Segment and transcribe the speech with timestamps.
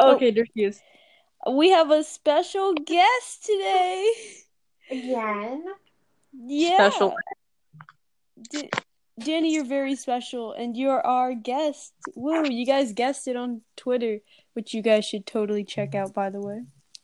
[0.00, 0.80] Oh, okay, there she is.
[1.50, 4.12] We have a special guest today.
[4.90, 5.64] Again?
[6.32, 6.88] Yeah.
[6.88, 7.14] Special.
[8.50, 8.70] D-
[9.18, 11.92] Danny, you're very special, and you're our guest.
[12.14, 12.48] Woo!
[12.48, 14.20] You guys guessed it on Twitter,
[14.54, 16.62] which you guys should totally check out, by the way.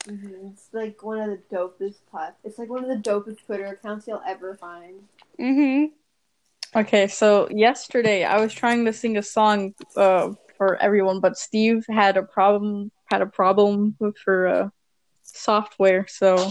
[0.08, 0.48] Mm-hmm.
[0.52, 2.36] It's like one of the dopest plat.
[2.44, 5.00] It's like one of the dopest Twitter accounts you'll ever find.
[5.38, 6.78] Mm-hmm.
[6.78, 11.84] Okay, so yesterday I was trying to sing a song uh, for everyone, but Steve
[11.88, 14.69] had a problem had a problem with her uh,
[15.23, 16.51] software, so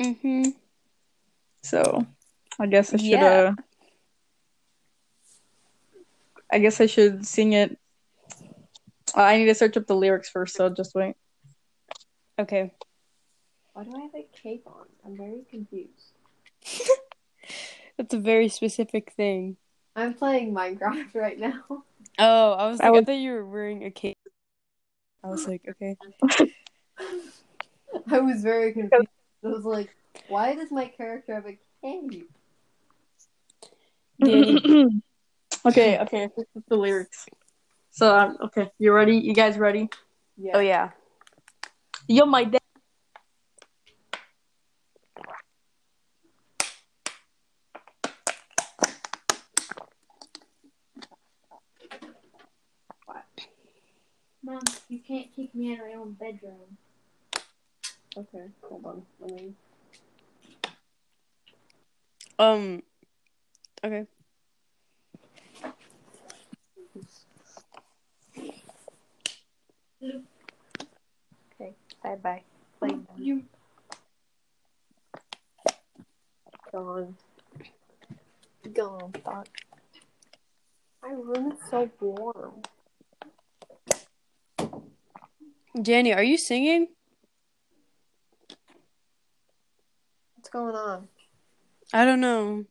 [0.00, 0.50] Mm-hmm.
[1.62, 2.06] so
[2.58, 3.26] I guess I should Yeah.
[3.26, 3.54] uh
[6.52, 7.78] I guess I should sing it.
[9.16, 11.14] Uh, I need to search up the lyrics first, so just wait.
[12.38, 12.72] Okay.
[13.74, 14.86] Why do I have a cape on?
[15.04, 16.12] I'm very confused.
[17.96, 19.56] That's a very specific thing.
[19.94, 21.84] I'm playing Minecraft right now.
[22.22, 24.18] Oh, I was I like, I, was- thought you were wearing a cape.
[25.24, 25.96] I was like, okay.
[28.10, 29.06] I was very confused.
[29.44, 29.90] I was like,
[30.28, 32.30] why does my character have a cape?
[35.66, 37.26] Okay, okay, this is the lyrics.
[37.90, 39.16] So um, okay, you ready?
[39.16, 39.90] You guys ready?
[40.38, 40.52] Yeah.
[40.54, 40.90] oh yeah.
[42.08, 42.60] Yo, my dad.
[54.42, 56.78] Mom, you can't kick me out of my own bedroom.
[58.16, 59.02] Okay, hold on.
[59.18, 59.54] Let me.
[62.38, 62.82] Um.
[63.84, 64.06] Okay.
[70.02, 71.74] Okay.
[72.04, 72.42] Bye bye.
[72.78, 73.42] Play You
[76.72, 77.16] gone.
[78.72, 79.12] Gone.
[79.24, 79.48] Thought.
[81.02, 82.62] My room is so warm.
[85.74, 86.88] Danny, are you singing?
[90.34, 91.08] What's going on?
[91.92, 92.64] I don't know.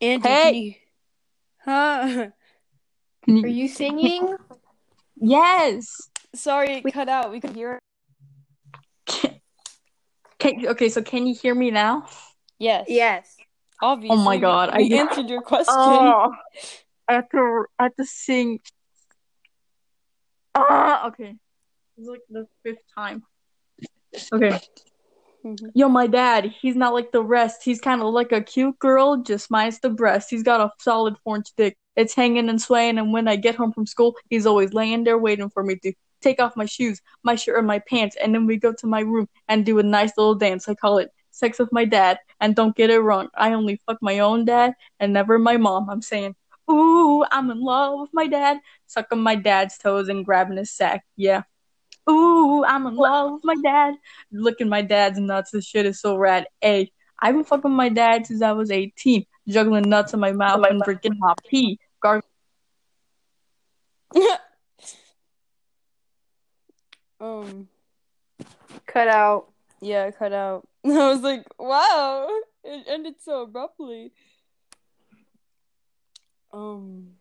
[0.00, 0.44] Andy, Hey!
[0.44, 0.74] can you...
[1.64, 2.26] Huh?
[3.28, 4.36] Are you singing?
[5.16, 6.08] Yes.
[6.36, 7.32] Sorry, it cut out.
[7.32, 7.82] We could hear it.
[9.06, 9.40] Can,
[10.38, 12.06] can, okay, so can you hear me now?
[12.60, 12.86] Yes.
[12.88, 13.37] yes.
[13.80, 14.16] Obviously.
[14.18, 15.74] Oh my God, I- answered your question.
[15.76, 16.32] Oh,
[17.08, 17.64] I have to.
[17.78, 18.60] I have to sing.
[20.54, 21.34] Ah, okay.
[21.96, 23.22] It's like the fifth time.
[24.32, 24.58] Okay.
[25.44, 25.70] Mhm.
[25.74, 27.62] Yo, my dad, he's not like the rest.
[27.62, 30.30] He's kind of like a cute girl, just minus the breast.
[30.30, 31.76] He's got a solid four inch dick.
[31.96, 35.18] It's hanging and swaying, and when I get home from school, he's always laying there
[35.18, 38.46] waiting for me to take off my shoes, my shirt, and my pants, and then
[38.46, 40.68] we go to my room and do a nice little dance.
[40.68, 42.18] I call it sex with my dad.
[42.40, 45.88] And don't get it wrong, I only fuck my own dad and never my mom.
[45.90, 46.34] I'm saying,
[46.70, 51.04] ooh, I'm in love with my dad, sucking my dad's toes and grabbing his sack.
[51.16, 51.42] Yeah.
[52.10, 53.94] Ooh, I'm in love with my dad.
[54.32, 55.50] Licking my dad's nuts.
[55.50, 56.46] This shit is so rad.
[56.60, 56.90] Hey,
[57.20, 60.82] I've been fucking my dad since I was 18, juggling nuts in my mouth and
[60.82, 61.78] drinking my pee.
[62.00, 62.22] Gar-
[67.20, 67.68] um.
[68.86, 69.50] Cut out.
[69.80, 70.66] Yeah, it cut out.
[70.84, 72.28] I was like, wow,
[72.64, 74.12] it ended so abruptly.
[76.52, 77.12] Um,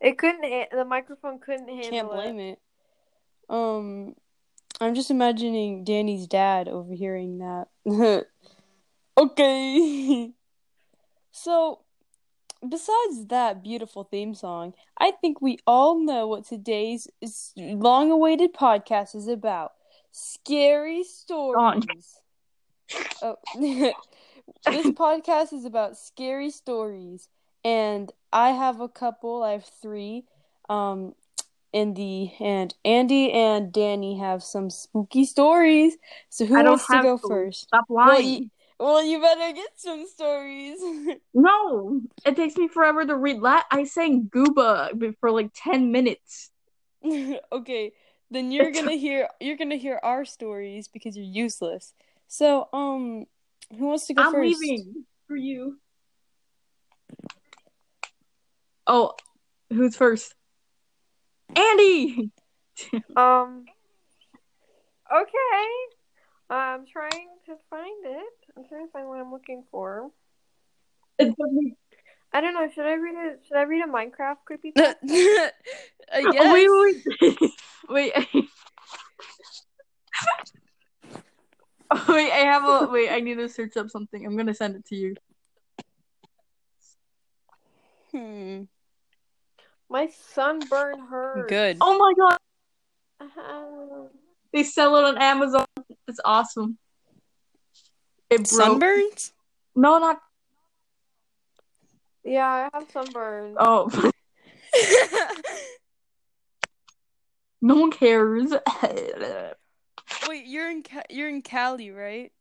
[0.00, 0.42] It couldn't.
[0.72, 2.14] The microphone couldn't handle can't it.
[2.14, 2.58] blame it.
[3.48, 4.14] Um,
[4.80, 7.68] I'm just imagining Danny's dad overhearing that.
[9.18, 10.32] okay.
[11.30, 11.80] so,
[12.66, 17.08] besides that beautiful theme song, I think we all know what today's
[17.56, 19.72] long-awaited podcast is about.
[20.12, 22.20] Scary stories.
[23.22, 23.94] Oh, this
[24.66, 27.28] podcast is about scary stories,
[27.64, 29.42] and I have a couple.
[29.42, 30.24] I have three.
[30.68, 31.14] Um,
[31.72, 35.96] in the and Andy and Danny have some spooky stories.
[36.28, 37.28] So who wants to go to.
[37.28, 37.62] first?
[37.68, 38.28] Stop Well, lying.
[38.28, 40.78] you, well, you better get some stories.
[41.32, 43.38] No, it takes me forever to read.
[43.38, 46.50] La- I sang Gooba for like 10 minutes.
[47.52, 47.92] okay,
[48.30, 51.92] then you're gonna hear you're gonna hear our stories because you're useless.
[52.28, 53.26] So, um,
[53.76, 54.60] who wants to go I'm first?
[54.60, 55.78] leaving for you.
[58.86, 59.14] Oh,
[59.70, 60.34] who's first?
[61.56, 62.30] Andy!
[63.14, 63.66] Um.
[65.12, 65.66] Okay.
[66.48, 68.32] I'm trying to find it.
[68.56, 70.10] I'm trying to find what I'm looking for.
[71.18, 71.34] It
[72.32, 72.68] I don't know.
[72.74, 74.72] Should I read a Should I read a Minecraft creepy?
[74.76, 75.50] I
[76.12, 76.68] Oh, wait,
[77.20, 77.50] wait,
[77.90, 78.12] wait.
[78.34, 78.44] wait.
[81.92, 82.88] Oh, wait, I have a.
[82.90, 84.24] Wait, I need to search up something.
[84.24, 85.14] I'm gonna send it to you.
[88.12, 88.62] Hmm.
[89.88, 91.48] My sunburn hurts.
[91.48, 91.78] Good.
[91.80, 92.38] Oh my god,
[93.20, 94.08] Uh-huh.
[94.52, 95.66] they sell it on Amazon.
[96.06, 96.78] It's awesome.
[98.30, 98.80] It broke.
[98.80, 99.32] Sunburns?
[99.74, 100.20] No, not.
[102.22, 103.56] Yeah, I have sunburns.
[103.58, 103.90] Oh,
[107.62, 108.52] no one cares.
[110.28, 112.32] Wait, you're in Ca- you're in Cali, right?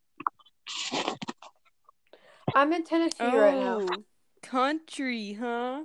[2.56, 3.80] I'm in Tennessee right now.
[3.80, 4.04] Oh,
[4.42, 5.84] country, huh?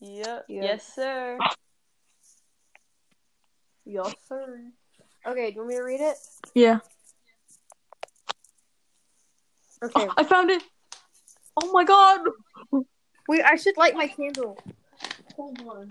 [0.00, 0.26] Yep.
[0.26, 0.44] Yep.
[0.48, 1.38] Yes, sir.
[3.84, 4.60] Yes, sir.
[5.26, 6.16] Okay, do you want me to read it?
[6.54, 6.78] yeah,
[9.82, 10.08] Okay.
[10.16, 10.62] I found it.
[11.56, 12.20] Oh my god.
[13.28, 14.58] Wait, I should light my candle.
[15.36, 15.88] Hold on.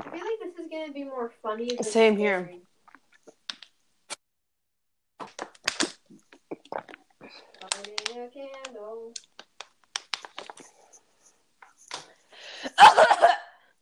[0.00, 1.68] I feel like this is gonna be more funny.
[1.74, 2.44] than Same here.
[2.44, 2.62] scary.
[7.62, 8.28] Lighting a
[8.64, 9.12] candle.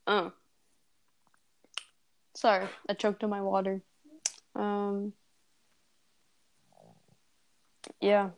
[0.06, 0.32] oh.
[2.34, 3.82] Sorry, I choked on my water.
[4.54, 5.12] Um.
[8.00, 8.30] Yeah.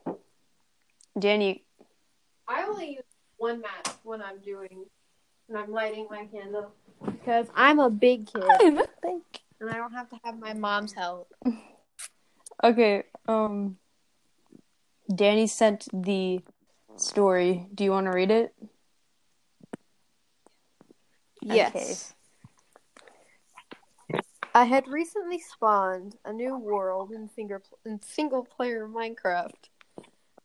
[1.19, 1.65] Danny,
[2.49, 3.03] I only use
[3.37, 4.85] one match when I'm doing
[5.49, 6.73] when I'm lighting my candle
[7.05, 9.23] because I'm a big kid I'm a big.
[9.61, 11.33] and I don't have to have my mom's help.
[12.63, 13.79] Okay, um
[15.15, 16.41] Danny sent the
[16.97, 17.67] story.
[17.75, 18.55] Do you want to read it?
[21.43, 22.15] Yes.
[24.55, 29.71] I had recently spawned a new world in single in single player Minecraft.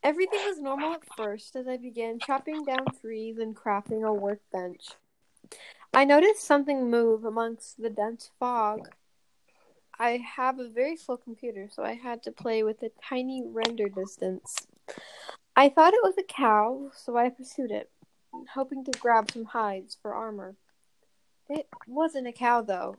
[0.04, 4.92] Everything was normal at first as I began chopping down trees and crafting a workbench.
[5.94, 8.90] I noticed something move amongst the dense fog.
[9.98, 13.88] I have a very slow computer, so I had to play with a tiny render
[13.88, 14.68] distance.
[15.56, 17.90] I thought it was a cow, so I pursued it,
[18.54, 20.56] hoping to grab some hides for armor.
[21.50, 22.98] It wasn't a cow, though.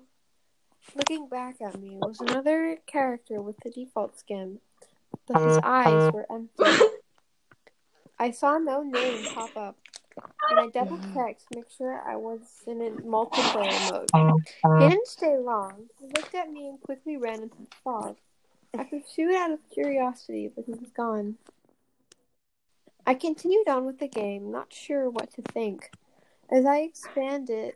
[0.94, 4.60] Looking back at me was another character with the default skin,
[5.26, 6.10] but his uh, eyes uh.
[6.14, 6.64] were empty.
[8.18, 9.76] I saw no name pop up,
[10.50, 11.14] and I double mm.
[11.14, 14.10] checked to make sure I was in a multiplayer mode.
[14.14, 14.80] Uh, uh.
[14.80, 15.86] He didn't stay long.
[16.00, 18.16] He looked at me and quickly ran into the fog.
[18.78, 21.36] I pursued out of curiosity, but he was gone.
[23.06, 25.90] I continued on with the game, not sure what to think.
[26.50, 27.74] As I expanded,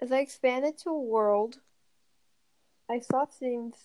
[0.00, 1.58] as I expanded to a world,
[2.90, 3.76] I saw things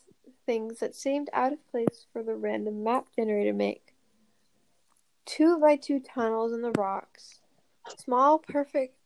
[0.45, 3.82] things that seemed out of place for the random map generator to make.
[5.25, 7.39] Two by two tunnels in the rocks,
[7.97, 8.97] small perfect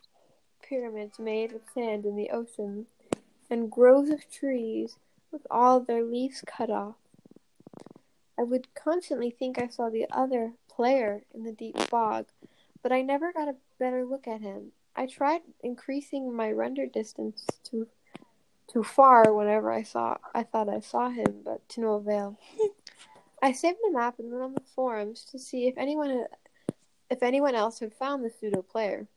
[0.61, 2.87] pyramids made of sand in the ocean,
[3.49, 4.97] and groves of trees
[5.31, 6.95] with all their leaves cut off.
[8.37, 12.27] I would constantly think I saw the other player in the deep fog,
[12.81, 14.71] but I never got a better look at him.
[14.95, 17.87] I tried increasing my render distance to
[18.67, 22.39] too far whenever I saw I thought I saw him, but to no avail.
[23.41, 26.25] I saved the map and went on the forums to see if anyone
[27.09, 29.07] if anyone else had found the pseudo player.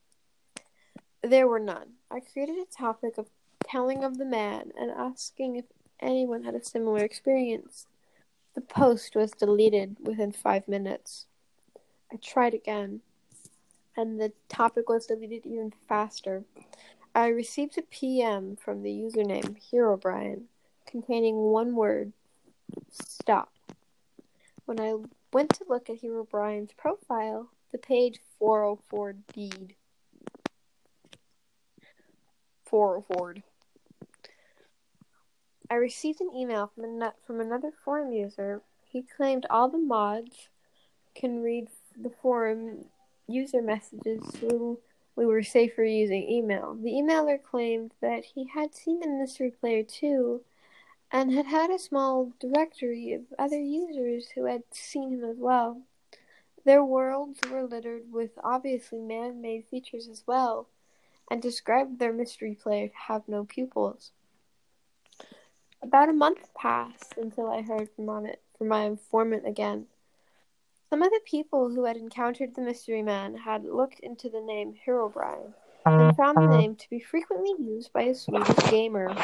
[1.22, 1.94] There were none.
[2.10, 3.28] I created a topic of
[3.64, 5.64] telling of the man and asking if
[6.00, 7.86] anyone had a similar experience.
[8.54, 11.26] The post was deleted within five minutes.
[12.12, 13.00] I tried again,
[13.96, 16.44] and the topic was deleted even faster.
[17.14, 20.44] I received a PM from the username Herobrine
[20.86, 22.12] containing one word
[22.90, 23.52] stop.
[24.70, 24.94] When I
[25.32, 29.74] went to look at Herobrine's profile, the page 404 deed.
[32.66, 33.34] 404.
[35.68, 38.62] I received an email from, an- from another forum user.
[38.84, 40.50] He claimed all the mods
[41.16, 41.66] can read
[42.00, 42.84] the forum
[43.26, 44.78] user messages so
[45.16, 46.76] we were safer using email.
[46.80, 50.42] The emailer claimed that he had seen the mystery player too
[51.12, 55.82] and had had a small directory of other users who had seen him as well.
[56.64, 60.68] Their worlds were littered with obviously man made features as well,
[61.30, 64.12] and described their mystery player to have no pupils.
[65.82, 69.86] About a month passed until I heard from, on it, from my informant again.
[70.90, 74.74] Some of the people who had encountered the mystery man had looked into the name
[74.86, 75.54] Herobrine
[75.86, 79.14] and found the name to be frequently used by a Swedish gamer.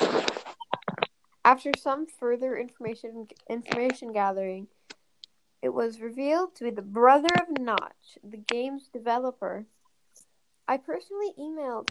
[1.46, 4.66] After some further information information gathering,
[5.62, 9.64] it was revealed to be the brother of Notch, the game's developer.
[10.66, 11.88] I personally emailed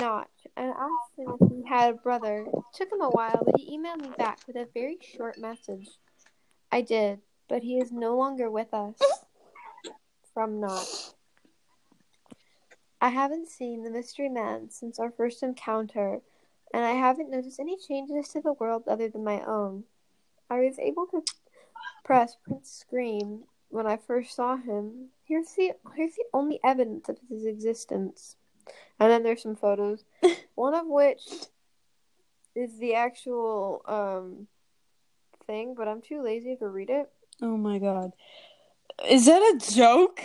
[0.00, 2.46] Notch and asked him if he had a brother.
[2.46, 5.88] It took him a while, but he emailed me back with a very short message.
[6.70, 7.22] I did.
[7.48, 8.94] but he is no longer with us.
[10.32, 11.10] From Notch.
[13.00, 16.20] I haven't seen the mystery man since our first encounter,
[16.72, 19.84] and I haven't noticed any changes to the world other than my own.
[20.50, 21.22] I was able to
[22.04, 25.08] press Print Screen when I first saw him.
[25.24, 28.36] Here's the here's the only evidence of his existence.
[28.98, 30.04] And then there's some photos.
[30.54, 31.22] One of which
[32.54, 34.46] is the actual um
[35.46, 37.10] thing, but I'm too lazy to read it.
[37.42, 38.12] Oh my god.
[39.08, 40.20] Is that a joke?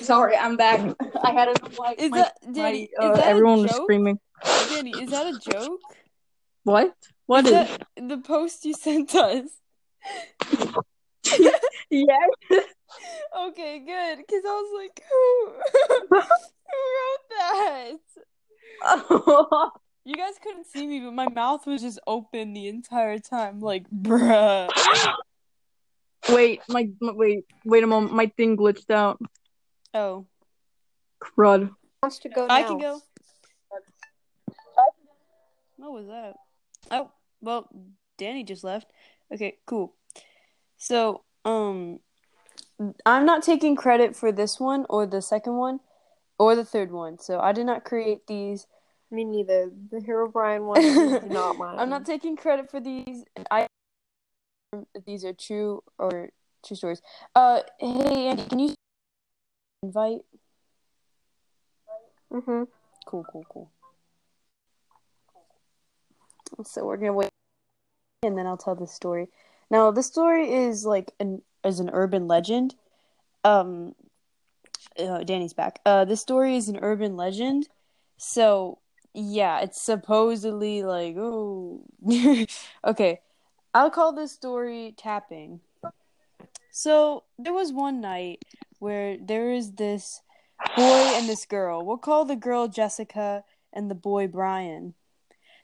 [0.00, 0.80] Sorry, I'm back.
[1.22, 4.20] I had it like Is my, that my, uh, is that everyone a was screaming.
[4.44, 5.80] Danny, is that a joke?
[6.64, 6.94] What?
[7.26, 7.52] What is is?
[7.52, 9.48] that the post you sent us?
[11.90, 12.16] Yeah.
[13.48, 14.18] Okay, good.
[14.18, 15.52] Because I was like, who,
[16.20, 17.98] who wrote that?
[20.04, 23.88] You guys couldn't see me, but my mouth was just open the entire time, like,
[23.90, 24.70] bruh.
[26.30, 28.14] wait, my, my wait, wait a moment.
[28.14, 29.20] My thing glitched out.
[29.92, 30.26] Oh,
[31.22, 31.70] Crud.
[32.02, 33.00] Wants to go I can go.
[35.80, 36.34] What was that?
[36.90, 37.10] Oh,
[37.40, 37.66] well,
[38.18, 38.92] Danny just left.
[39.32, 39.94] Okay, cool.
[40.76, 42.00] So, um,
[43.06, 45.80] I'm not taking credit for this one or the second one
[46.38, 47.18] or the third one.
[47.18, 48.66] So I did not create these.
[49.10, 49.70] Me neither.
[49.90, 51.78] The Herobrine one is not mine.
[51.78, 53.24] I'm not taking credit for these.
[53.50, 53.66] I
[55.06, 56.28] these are true or
[56.64, 57.00] true stories.
[57.34, 58.74] Uh, hey Andy, can you
[59.82, 60.20] invite?
[62.30, 62.64] hmm
[63.06, 63.70] Cool, cool, cool.
[66.64, 67.30] So we're gonna wait,
[68.22, 69.28] and then I'll tell this story.
[69.70, 72.74] Now, this story is like an is an urban legend.
[73.44, 73.94] Um,
[74.98, 75.80] uh, Danny's back.
[75.86, 77.68] Uh, this story is an urban legend.
[78.16, 78.78] So
[79.14, 81.82] yeah, it's supposedly like oh,
[82.84, 83.20] okay.
[83.72, 85.60] I'll call this story tapping.
[86.72, 88.44] So there was one night
[88.78, 90.22] where there is this
[90.76, 91.84] boy and this girl.
[91.84, 94.94] We'll call the girl Jessica and the boy Brian.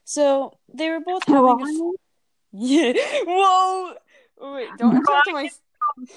[0.07, 1.91] So they were both having a
[2.53, 2.93] yeah.
[3.25, 3.93] Whoa!
[4.39, 5.49] Wait, don't interrupt my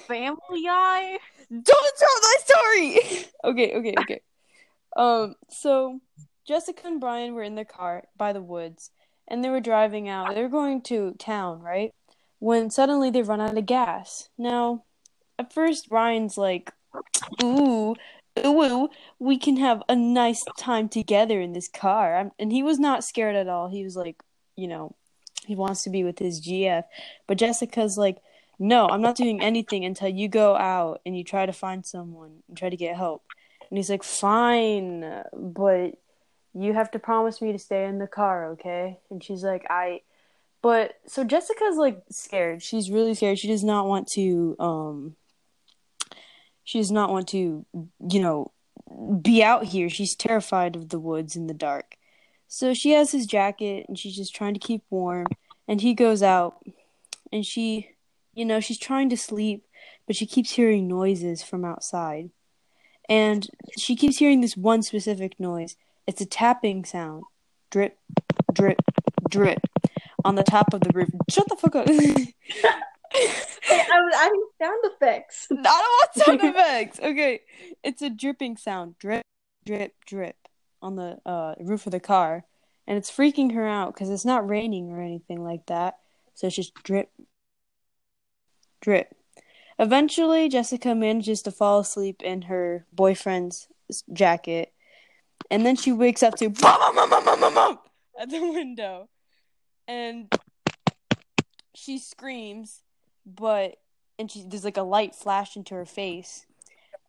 [0.07, 1.17] Family Guy.
[1.49, 2.99] don't tell my story.
[3.43, 4.21] okay, okay, okay.
[4.95, 5.99] Um, so
[6.47, 8.91] Jessica and Brian were in their car by the woods,
[9.27, 10.35] and they were driving out.
[10.35, 11.93] They were going to town, right?
[12.39, 14.29] When suddenly they run out of gas.
[14.37, 14.85] Now,
[15.37, 16.71] at first, Brian's like,
[17.43, 17.97] "Ooh,
[18.45, 22.79] ooh, we can have a nice time together in this car," I'm, and he was
[22.79, 23.69] not scared at all.
[23.69, 24.21] He was like,
[24.55, 24.95] you know,
[25.45, 26.83] he wants to be with his GF,
[27.27, 28.17] but Jessica's like
[28.63, 32.43] no, I'm not doing anything until you go out and you try to find someone
[32.47, 33.23] and try to get help.
[33.67, 35.95] And he's like, fine, but
[36.53, 38.99] you have to promise me to stay in the car, okay?
[39.09, 40.01] And she's like, I.
[40.61, 42.61] But so Jessica's like scared.
[42.61, 43.39] She's really scared.
[43.39, 44.55] She does not want to.
[44.59, 45.15] Um.
[46.63, 48.51] She does not want to, you know,
[49.21, 49.89] be out here.
[49.89, 51.97] She's terrified of the woods in the dark.
[52.47, 55.27] So she has his jacket and she's just trying to keep warm.
[55.67, 56.63] And he goes out
[57.31, 57.95] and she
[58.33, 59.65] you know, she's trying to sleep,
[60.07, 62.29] but she keeps hearing noises from outside.
[63.09, 65.75] And she keeps hearing this one specific noise.
[66.07, 67.23] It's a tapping sound.
[67.69, 67.97] Drip,
[68.53, 68.79] drip,
[69.29, 69.59] drip.
[70.23, 71.09] On the top of the roof.
[71.29, 71.87] Shut the fuck up.
[73.13, 73.27] Hey,
[73.69, 75.47] I was adding sound effects.
[75.51, 76.99] I don't want sound effects.
[76.99, 77.41] Okay.
[77.83, 78.97] It's a dripping sound.
[78.99, 79.23] Drip,
[79.65, 80.35] drip, drip.
[80.81, 82.45] On the uh, roof of the car.
[82.87, 85.97] And it's freaking her out because it's not raining or anything like that.
[86.33, 87.11] So it's just drip,
[88.81, 89.15] drip.
[89.81, 93.67] Eventually, Jessica manages to fall asleep in her boyfriend's
[94.13, 94.73] jacket,
[95.49, 97.79] and then she wakes up to bum, bum, bum, bum, bum, bum,
[98.19, 99.09] at the window,
[99.87, 100.31] and
[101.73, 102.83] she screams,
[103.25, 103.77] but
[104.19, 106.45] and she there's like a light flash into her face,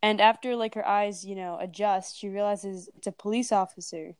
[0.02, 4.14] and after like her eyes you know adjust, she realizes it's a police officer,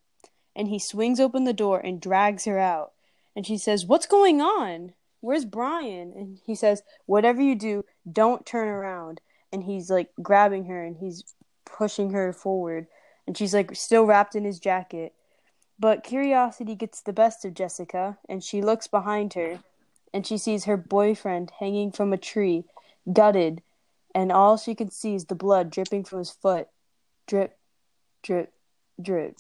[0.55, 2.93] and he swings open the door and drags her out,
[3.37, 6.13] and she says, "What's going on?" where's Brian?
[6.15, 9.23] And he says, whatever you do, don't turn around.
[9.51, 11.25] And he's like grabbing her and he's
[11.65, 12.87] pushing her forward.
[13.27, 15.15] And she's like still wrapped in his jacket.
[15.79, 19.61] But curiosity gets the best of Jessica and she looks behind her
[20.13, 22.65] and she sees her boyfriend hanging from a tree,
[23.13, 23.63] gutted.
[24.15, 26.69] And all she can see is the blood dripping from his foot.
[27.27, 27.57] Drip,
[28.23, 28.53] drip,
[29.01, 29.37] drip.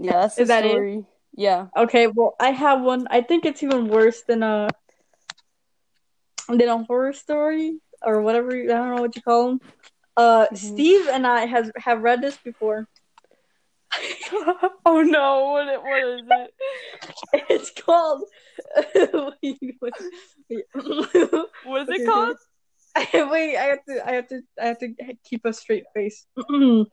[0.00, 0.68] Yeah, that's the Is that it?
[0.70, 1.04] story.
[1.34, 1.68] Yeah.
[1.76, 3.06] Okay, well, I have one.
[3.10, 4.68] I think it's even worse than a
[6.48, 8.50] than a horror story or whatever.
[8.52, 9.60] I don't know what you call them.
[10.16, 10.56] Uh, Mhm.
[10.56, 12.86] Steve and I has have read this before.
[14.86, 15.50] oh no!
[15.52, 15.82] What?
[15.82, 16.54] What is it?
[17.50, 18.22] It's called.
[21.64, 22.36] What is it called?
[23.30, 24.94] wait, I have to, I have to, I have to
[25.24, 26.26] keep a straight face.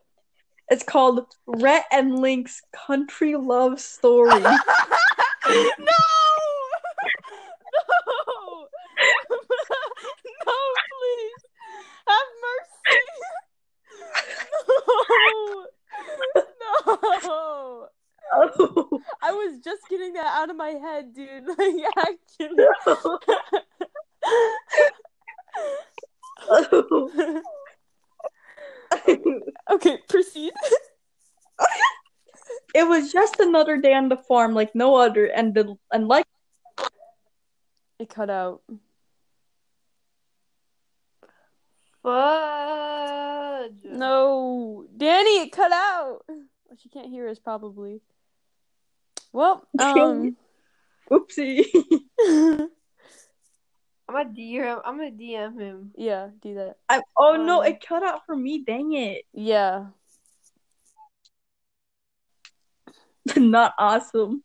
[0.70, 4.40] it's called Rhett and Link's Country Love Story.
[4.40, 4.56] no,
[11.00, 11.44] please!
[12.06, 13.00] Have mercy!
[17.26, 17.88] No!
[18.32, 18.50] No!
[18.58, 21.44] oh, I was just getting that out of my head, dude.
[21.58, 22.64] Like, actually.
[29.70, 30.52] okay, proceed.
[32.74, 36.26] it was just another day on the farm, like no other, and the and like
[37.98, 38.62] It cut out.
[42.02, 43.82] Fudge.
[43.84, 46.22] No, Danny, it cut out.
[46.28, 48.00] Well, she can't hear us probably.
[49.32, 50.36] Well, um,
[51.10, 51.64] oopsie.
[52.20, 52.68] I'm
[54.08, 54.80] gonna DM.
[54.84, 55.92] I'm gonna DM him.
[55.96, 56.76] yeah, do that.
[56.88, 58.64] I, oh no, Um, it cut out for me.
[58.66, 59.22] Dang it!
[59.32, 59.86] Yeah,
[63.36, 64.42] Not awesome.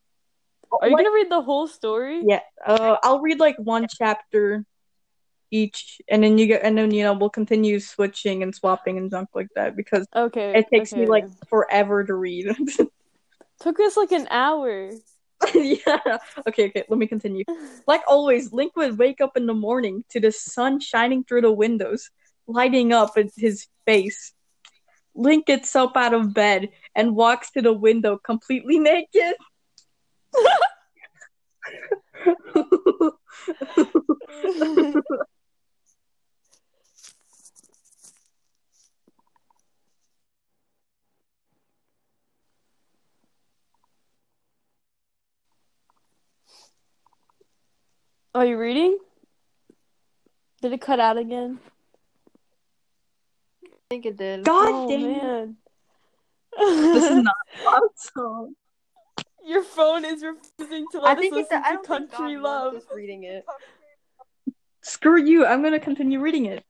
[0.80, 2.22] Are you Like- gonna read the whole story?
[2.26, 4.64] Yeah, uh, I'll read like one chapter
[5.50, 9.10] each, and then you get, and then you know we'll continue switching and swapping and
[9.10, 10.58] junk like that because Okay.
[10.58, 12.46] it takes okay, me like forever to read.
[13.60, 14.90] took us like an hour.
[15.54, 16.18] yeah.
[16.46, 16.84] Okay, okay.
[16.88, 17.44] Let me continue.
[17.86, 21.52] Like always, Link would wake up in the morning to the sun shining through the
[21.52, 22.10] windows,
[22.46, 24.32] lighting up his face.
[25.14, 29.34] Link gets up out of bed and walks to the window completely naked.
[48.34, 48.98] Are you reading?
[50.60, 51.60] Did it cut out again?
[53.64, 54.44] I think it did.
[54.44, 55.18] God oh dang it.
[55.22, 55.56] man.
[56.58, 57.34] This is not
[58.16, 58.56] awesome.
[59.46, 61.50] Your phone is refusing to I let us think it's.
[61.50, 62.72] listen I to don't country love.
[62.74, 63.44] wants reading it.
[64.82, 65.46] Screw you.
[65.46, 66.64] I'm gonna continue reading it.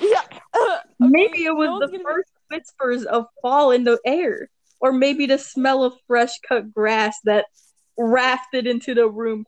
[0.00, 0.22] Yeah.
[0.54, 4.48] uh, Maybe it was no the gonna be- first whispers of fall in the air.
[4.78, 7.46] Or maybe the smell of fresh cut grass that
[7.96, 9.46] rafted into the room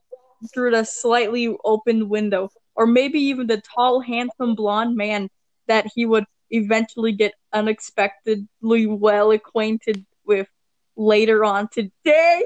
[0.53, 2.51] through the slightly opened window.
[2.75, 5.31] Or maybe even the tall, handsome blonde man
[5.67, 10.49] that he would eventually get unexpectedly well acquainted with
[10.97, 12.45] later on today.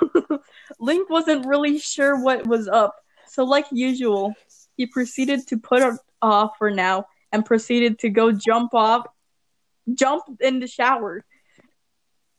[0.80, 4.34] Link wasn't really sure what was up, so like usual,
[4.76, 9.06] he proceeded to put it off for now and proceeded to go jump off,
[9.92, 11.24] jump in the shower,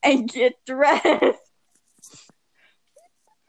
[0.03, 1.39] and get dressed.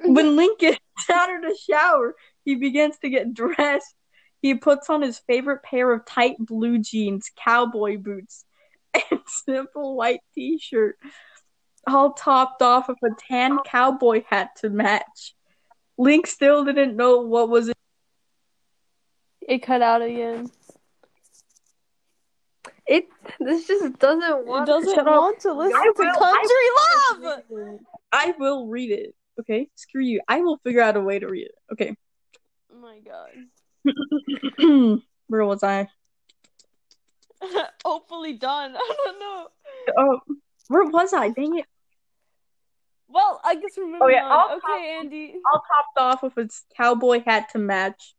[0.00, 0.78] When Link gets
[1.10, 3.94] out of the shower, he begins to get dressed.
[4.40, 8.44] He puts on his favorite pair of tight blue jeans, cowboy boots,
[9.10, 10.96] and simple white t-shirt,
[11.86, 15.34] all topped off with a tan cowboy hat to match.
[15.98, 17.72] Link still didn't know what was
[19.40, 20.48] It cut out again.
[22.86, 23.08] It.
[23.40, 24.66] This just doesn't It want.
[24.66, 25.14] doesn't shut up.
[25.20, 27.80] want to listen I to will- country love.
[28.12, 29.14] I will read it.
[29.40, 30.20] Okay, screw you.
[30.28, 31.54] I will figure out a way to read it.
[31.72, 31.96] Okay.
[32.72, 33.30] Oh my god.
[35.28, 35.88] Where was I?
[37.84, 38.74] Hopefully done.
[38.76, 39.48] I don't know.
[39.96, 40.20] Oh,
[40.68, 41.30] where was I?
[41.30, 41.66] Dang it!
[43.08, 44.32] Well, I guess we're moving Oh, yeah, on.
[44.32, 45.34] I'll okay, Andy.
[45.50, 48.14] All topped off with its cowboy hat to match.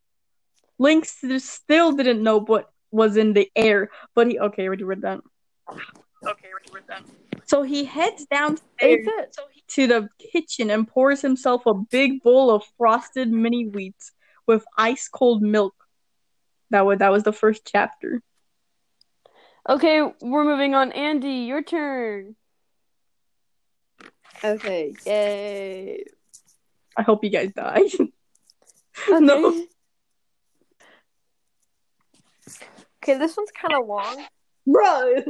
[0.80, 4.66] Link still didn't know what was in the air, but he okay.
[4.66, 5.20] Already read that.
[5.70, 7.04] Okay, already read that.
[7.50, 9.36] So he heads downstairs it.
[9.70, 14.12] to the kitchen and pours himself a big bowl of frosted mini wheats
[14.46, 15.74] with ice cold milk.
[16.70, 18.22] That was that was the first chapter.
[19.68, 20.92] Okay, we're moving on.
[20.92, 22.36] Andy, your turn.
[24.44, 26.04] Okay, yay.
[26.96, 27.82] I hope you guys die.
[29.10, 29.20] Okay.
[29.26, 29.66] No.
[33.02, 34.26] Okay, this one's kind of long,
[34.68, 35.24] Bro.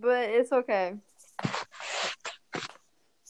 [0.00, 0.94] But it's okay.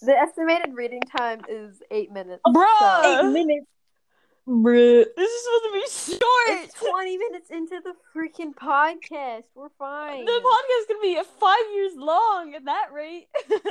[0.03, 2.43] The estimated reading time is eight minutes.
[2.47, 2.65] Bruh.
[2.79, 3.67] so- Eight minutes.
[4.49, 5.05] Bruh.
[5.17, 6.65] This is supposed to be short.
[6.65, 9.45] It's 20 minutes into the freaking podcast.
[9.55, 10.25] We're fine.
[10.25, 13.29] The podcast is gonna be five years long at that rate.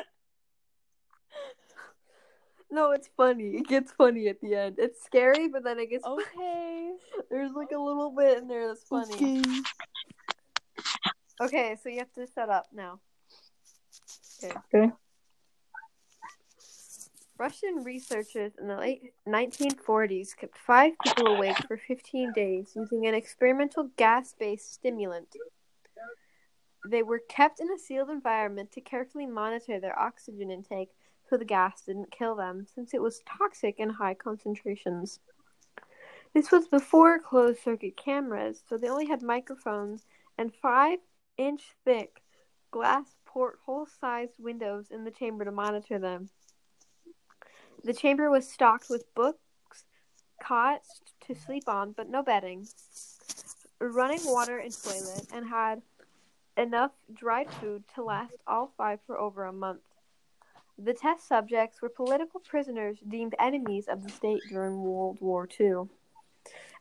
[2.71, 3.55] no, it's funny.
[3.57, 4.75] It gets funny at the end.
[4.77, 6.91] It's scary, but then it gets okay.
[7.31, 9.15] There's like a little bit in there that's funny.
[9.15, 9.41] Okay,
[11.81, 12.99] so you have to set up now.
[14.43, 14.53] Okay.
[14.73, 14.91] Okay.
[17.37, 23.13] Russian researchers in the late 1940s kept five people awake for 15 days using an
[23.13, 25.33] experimental gas based stimulant.
[26.85, 30.89] They were kept in a sealed environment to carefully monitor their oxygen intake
[31.29, 35.19] so the gas didn't kill them, since it was toxic in high concentrations.
[36.33, 40.05] This was before closed circuit cameras, so they only had microphones
[40.37, 40.99] and five
[41.39, 42.21] inch thick
[42.69, 46.29] glass porthole sized windows in the chamber to monitor them.
[47.83, 49.85] The chamber was stocked with books,
[50.43, 52.67] cots to sleep on, but no bedding,
[53.79, 55.81] running water and toilet, and had
[56.57, 59.81] enough dried food to last all five for over a month.
[60.77, 65.89] The test subjects were political prisoners deemed enemies of the state during World War II.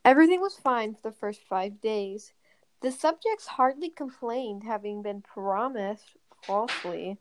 [0.05, 2.33] Everything was fine for the first five days.
[2.81, 7.19] The subjects hardly complained, having been promised falsely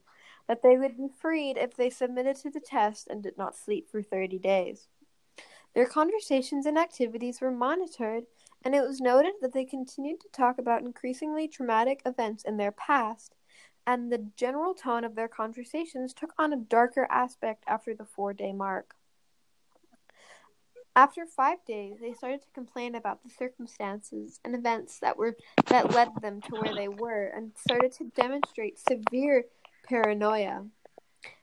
[0.48, 3.89] that they would be freed if they submitted to the test and did not sleep
[3.89, 4.88] for 30 days.
[5.74, 8.26] Their conversations and activities were monitored,
[8.63, 12.72] and it was noted that they continued to talk about increasingly traumatic events in their
[12.72, 13.36] past,
[13.86, 18.34] and the general tone of their conversations took on a darker aspect after the four
[18.34, 18.96] day mark.
[20.97, 25.93] After five days, they started to complain about the circumstances and events that were that
[25.93, 29.45] led them to where they were, and started to demonstrate severe
[29.88, 30.65] paranoia.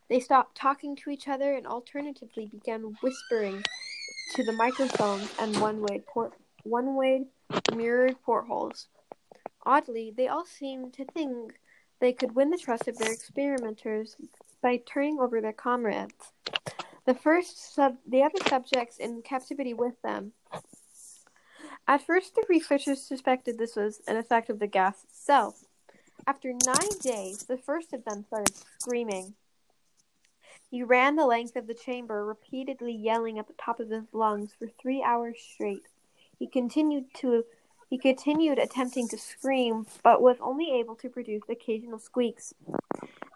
[0.08, 3.62] They stopped talking to each other and alternatively began whispering
[4.34, 6.32] to the microphones and one-way port
[6.64, 7.26] one-way
[7.76, 8.88] mirrored portholes.
[9.64, 11.60] Oddly, they all seemed to think
[12.00, 14.16] they could win the trust of their experimenters
[14.60, 16.32] by turning over their comrades.
[17.06, 20.32] The first sub the other subjects in captivity with them.
[21.86, 25.64] At first the researchers suspected this was an effect of the gas itself.
[26.26, 29.34] After nine days, the first of them started screaming.
[30.70, 34.54] He ran the length of the chamber, repeatedly yelling at the top of his lungs
[34.58, 35.82] for three hours straight.
[36.38, 37.44] He continued to
[37.90, 42.54] he continued attempting to scream, but was only able to produce occasional squeaks.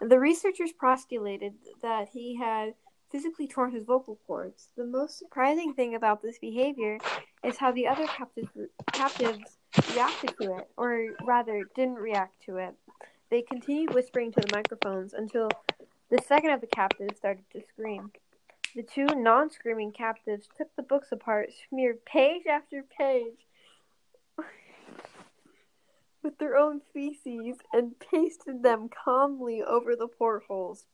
[0.01, 2.73] The researchers postulated that he had
[3.11, 4.69] physically torn his vocal cords.
[4.75, 6.97] The most surprising thing about this behavior
[7.43, 8.49] is how the other captives,
[8.91, 9.57] captives
[9.93, 12.75] reacted to it, or rather, didn't react to it.
[13.29, 15.49] They continued whispering to the microphones until
[16.09, 18.11] the second of the captives started to scream.
[18.75, 23.45] The two non screaming captives took the books apart, smeared page after page
[26.21, 30.85] with their own feces, and pasted them calmly over the portholes.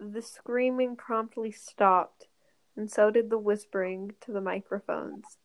[0.00, 2.28] The screaming promptly stopped,
[2.74, 5.36] and so did the whispering to the microphones.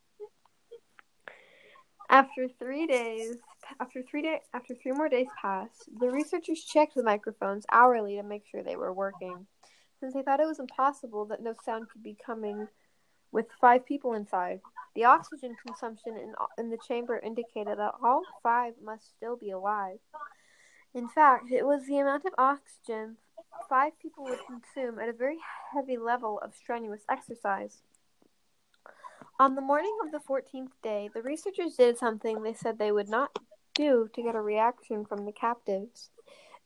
[2.09, 3.35] After three days,
[3.81, 8.23] after three day, after three more days passed, the researchers checked the microphones hourly to
[8.23, 9.45] make sure they were working,
[9.99, 12.69] since they thought it was impossible that no sound could be coming
[13.33, 14.61] with five people inside.
[14.95, 19.99] The oxygen consumption in in the chamber indicated that all five must still be alive.
[20.93, 23.17] In fact, it was the amount of oxygen
[23.69, 25.37] five people would consume at a very
[25.73, 27.81] heavy level of strenuous exercise.
[29.39, 33.09] On the morning of the 14th day, the researchers did something they said they would
[33.09, 33.37] not
[33.73, 36.09] do to get a reaction from the captives.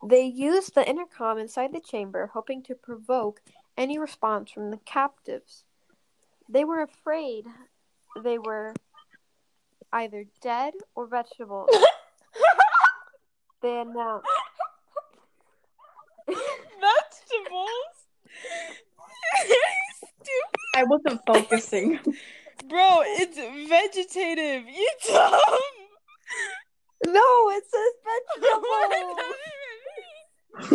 [0.08, 3.41] They used the intercom inside the chamber, hoping to provoke
[3.75, 5.63] any response from the captives.
[6.47, 7.45] They were afraid
[8.23, 8.73] they were
[9.91, 11.69] either dead or vegetables.
[13.62, 14.28] they announced.
[14.28, 14.48] Um,
[17.49, 17.95] Vegetables?
[19.97, 20.59] Stupid.
[20.75, 21.99] I wasn't focusing.
[22.67, 23.38] Bro, it's
[23.69, 24.67] vegetative.
[24.67, 25.39] You dumb.
[27.07, 28.65] No, it says vegetable.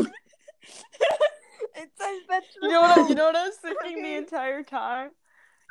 [1.77, 2.63] it says vegetable.
[2.63, 2.99] You know what?
[2.99, 5.11] I, you know what I was thinking the entire time.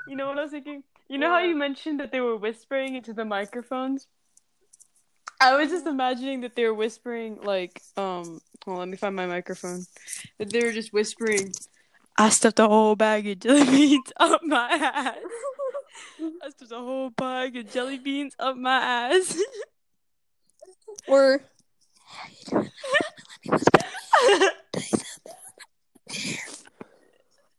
[0.08, 0.84] You know what I was thinking?
[1.10, 4.08] You know how you mentioned that they were whispering into the microphones?
[5.41, 9.15] I was just imagining that they were whispering like um hold on, let me find
[9.15, 9.86] my microphone.
[10.39, 11.54] That they were just whispering
[12.17, 15.17] I stuffed a whole bag of jelly beans up my ass.
[16.43, 19.39] I stuffed a whole bag of jelly beans up my ass.
[21.08, 21.41] Or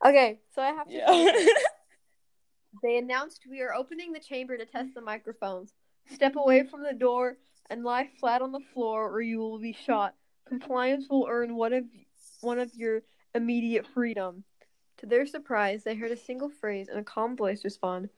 [0.07, 0.95] okay, so I have to.
[0.95, 1.47] yeah.
[2.83, 5.73] They announced we are opening the chamber to test the microphones.
[6.13, 7.39] Step away from the door
[7.71, 10.15] and lie flat on the floor, or you will be shot.
[10.47, 11.85] Compliance will earn one of
[12.41, 13.03] one of your
[13.35, 14.45] immediate freedom.
[14.99, 18.11] To their surprise, they heard a single phrase and a calm voice respond,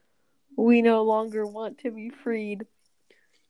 [0.56, 2.66] "We no longer want to be freed."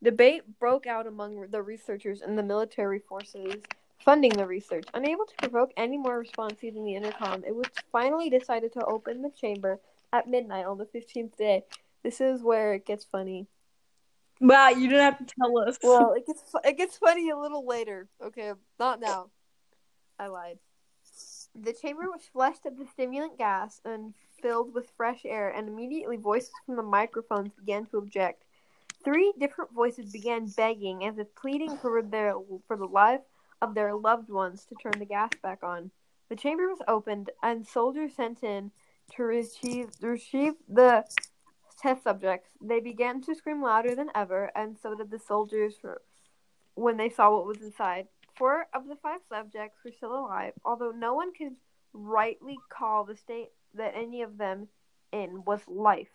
[0.02, 3.62] Debate broke out among the researchers and the military forces
[3.98, 4.86] funding the research.
[4.94, 9.22] Unable to provoke any more response using the intercom, it was finally decided to open
[9.22, 9.80] the chamber
[10.12, 11.64] at midnight on the 15th day.
[12.02, 13.48] This is where it gets funny.
[14.40, 15.78] Wow, you didn't have to tell us.
[15.82, 18.08] Well, it gets fu- it gets funny a little later.
[18.22, 19.30] Okay, not now.
[20.18, 20.58] I lied.
[21.54, 26.16] The chamber was flushed of the stimulant gas and filled with fresh air, and immediately
[26.16, 28.44] voices from the microphones began to object.
[29.04, 32.34] Three different voices began begging, as if pleading for their
[32.66, 33.22] for the life
[33.62, 35.90] of their loved ones to turn the gas back on.
[36.28, 38.72] The chamber was opened, and soldiers sent in
[39.12, 41.04] to receive receive the
[41.76, 42.50] test subjects.
[42.60, 45.74] They began to scream louder than ever, and so did the soldiers
[46.74, 48.08] when they saw what was inside.
[48.34, 51.56] Four of the five subjects were still alive, although no one could
[51.92, 54.68] rightly call the state that any of them
[55.12, 56.12] in was life.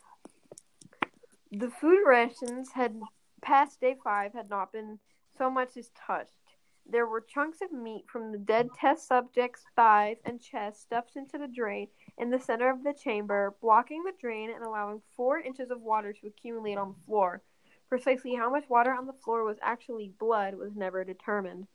[1.52, 3.00] The food rations had
[3.42, 5.00] past day five had not been
[5.38, 6.56] so much as touched.
[6.86, 11.38] There were chunks of meat from the dead test subjects' thighs and chest stuffed into
[11.38, 15.72] the drain in the center of the chamber, blocking the drain and allowing four inches
[15.72, 17.42] of water to accumulate on the floor.
[17.90, 21.68] Precisely how much water on the floor was actually blood was never determined.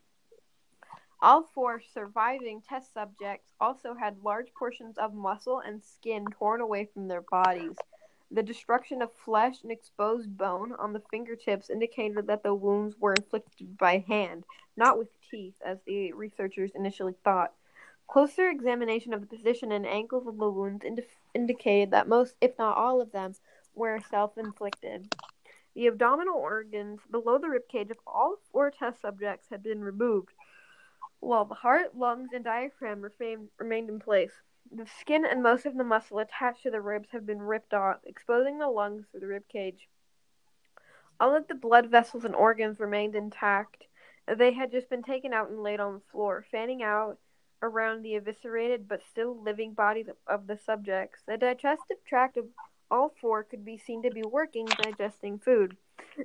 [1.21, 6.89] All four surviving test subjects also had large portions of muscle and skin torn away
[6.93, 7.77] from their bodies.
[8.31, 13.15] The destruction of flesh and exposed bone on the fingertips indicated that the wounds were
[13.15, 14.45] inflicted by hand,
[14.77, 17.55] not with teeth, as the researchers initially thought.
[18.09, 22.57] Closer examination of the position and angles of the wounds indi- indicated that most, if
[22.57, 23.35] not all of them,
[23.75, 25.13] were self inflicted.
[25.75, 30.33] The abdominal organs below the ribcage of all four test subjects had been removed,
[31.21, 33.03] while the heart, lungs, and diaphragm
[33.59, 34.33] remained, in place.
[34.71, 37.99] The skin and most of the muscle attached to the ribs have been ripped off,
[38.05, 39.89] exposing the lungs through the rib cage.
[41.19, 43.85] All of the blood vessels and organs remained intact.
[44.27, 47.19] They had just been taken out and laid on the floor, fanning out
[47.67, 51.23] around the eviscerated but still living bodies of the subjects.
[51.27, 52.47] The digestive tract of
[52.91, 55.77] all four could be seen to be working, digesting food.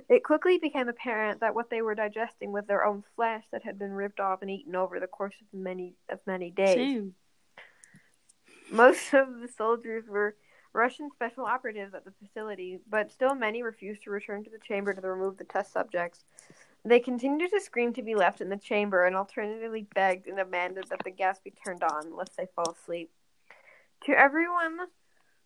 [0.08, 3.78] It quickly became apparent that what they were digesting was their own flesh that had
[3.78, 6.74] been ripped off and eaten over the course of many of many days.
[6.74, 7.14] Same.
[8.70, 10.36] Most of the soldiers were
[10.72, 14.94] Russian special operatives at the facility, but still many refused to return to the chamber
[14.94, 16.24] to remove the test subjects.
[16.84, 20.86] They continued to scream to be left in the chamber and alternatively begged and demanded
[20.90, 23.10] that the gas be turned on lest they fall asleep.
[24.06, 24.90] To everyone's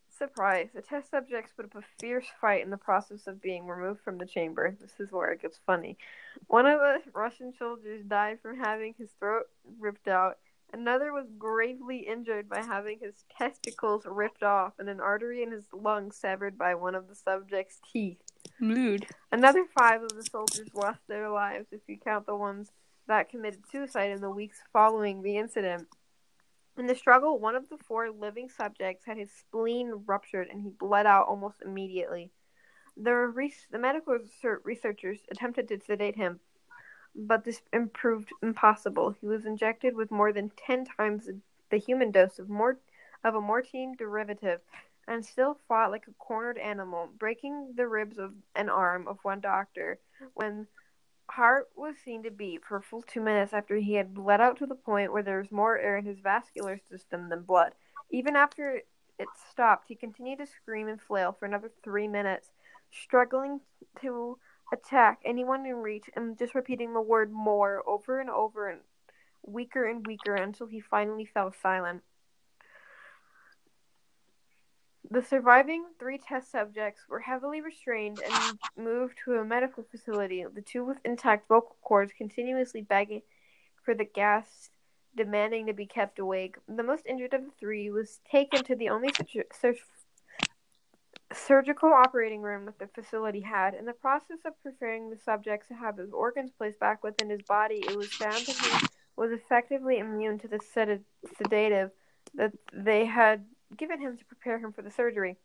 [0.09, 4.01] surprise, the test subjects put up a fierce fight in the process of being removed
[4.01, 4.75] from the chamber.
[4.81, 5.99] This is where it gets funny.
[6.46, 9.44] One of the Russian soldiers died from having his throat
[9.79, 10.38] ripped out.
[10.72, 15.66] Another was gravely injured by having his testicles ripped off and an artery in his
[15.72, 18.22] lung severed by one of the subject's teeth.
[18.59, 19.06] Mood.
[19.32, 22.70] Another five of the soldiers lost their lives if you count the ones
[23.06, 25.87] that committed suicide in the weeks following the incident.
[26.78, 30.68] In the struggle, one of the four living subjects had his spleen ruptured and he
[30.68, 32.30] bled out almost immediately.
[32.96, 36.40] The, re- the medical research- researchers attempted to sedate him,
[37.14, 39.14] but this proved impossible.
[39.20, 41.28] He was injected with more than 10 times
[41.70, 42.78] the human dose of, mor-
[43.24, 44.61] of a morphine derivative
[45.09, 49.40] and still fought like a cornered animal, breaking the ribs of an arm of one
[49.40, 49.99] doctor
[50.35, 50.66] when
[51.29, 54.66] heart was seen to beat for full two minutes after he had bled out to
[54.66, 57.73] the point where there was more air in his vascular system than blood.
[58.11, 58.81] Even after
[59.19, 62.51] it stopped, he continued to scream and flail for another three minutes,
[62.90, 63.61] struggling
[64.01, 64.38] to
[64.73, 68.81] attack anyone in reach and just repeating the word more over and over and
[69.42, 72.03] weaker and weaker until he finally fell silent.
[75.11, 80.62] The surviving three test subjects were heavily restrained and moved to a medical facility, the
[80.62, 83.23] two with intact vocal cords continuously begging
[83.85, 84.71] for the gas,
[85.16, 86.57] demanding to be kept awake.
[86.69, 89.77] The most injured of the three was taken to the only situ- sur-
[91.33, 93.75] surgical operating room that the facility had.
[93.75, 97.42] In the process of preparing the subjects to have his organs placed back within his
[97.42, 101.05] body, it was found that he was effectively immune to the sed-
[101.38, 101.92] sedative
[102.35, 105.37] that they had given him to prepare him for the surgery.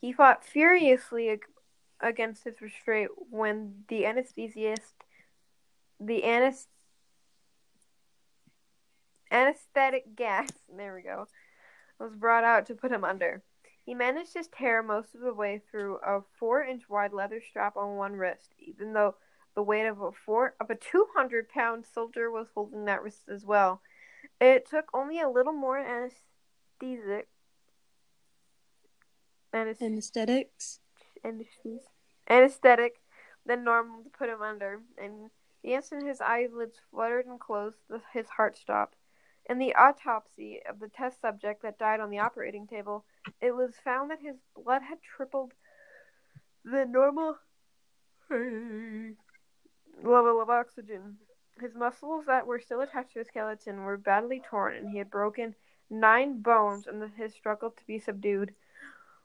[0.00, 1.44] He fought furiously ag-
[2.00, 4.94] against his restraint when the anesthesiast,
[5.98, 6.68] the anes-
[9.30, 11.26] anesthetic gas, there we go,
[11.98, 13.42] was brought out to put him under.
[13.84, 17.76] He managed to tear most of the way through a four inch wide leather strap
[17.76, 19.16] on one wrist, even though
[19.54, 23.28] the weight of a four of a two hundred pound soldier was holding that wrist
[23.28, 23.82] as well.
[24.40, 26.29] It took only a little more anesthetic
[29.52, 30.80] anes- Anesthetics.
[31.24, 31.80] anesthesia,
[32.28, 33.00] anesthetic
[33.46, 35.30] than normal to put him under, and
[35.62, 38.96] the instant his eyelids fluttered and closed, the, his heart stopped.
[39.48, 43.04] In the autopsy of the test subject that died on the operating table,
[43.40, 45.52] it was found that his blood had tripled
[46.64, 47.36] the normal
[48.30, 49.16] level
[50.40, 51.16] of oxygen.
[51.60, 55.10] His muscles that were still attached to his skeleton were badly torn, and he had
[55.10, 55.54] broken
[55.90, 58.54] nine bones in his struggle to be subdued.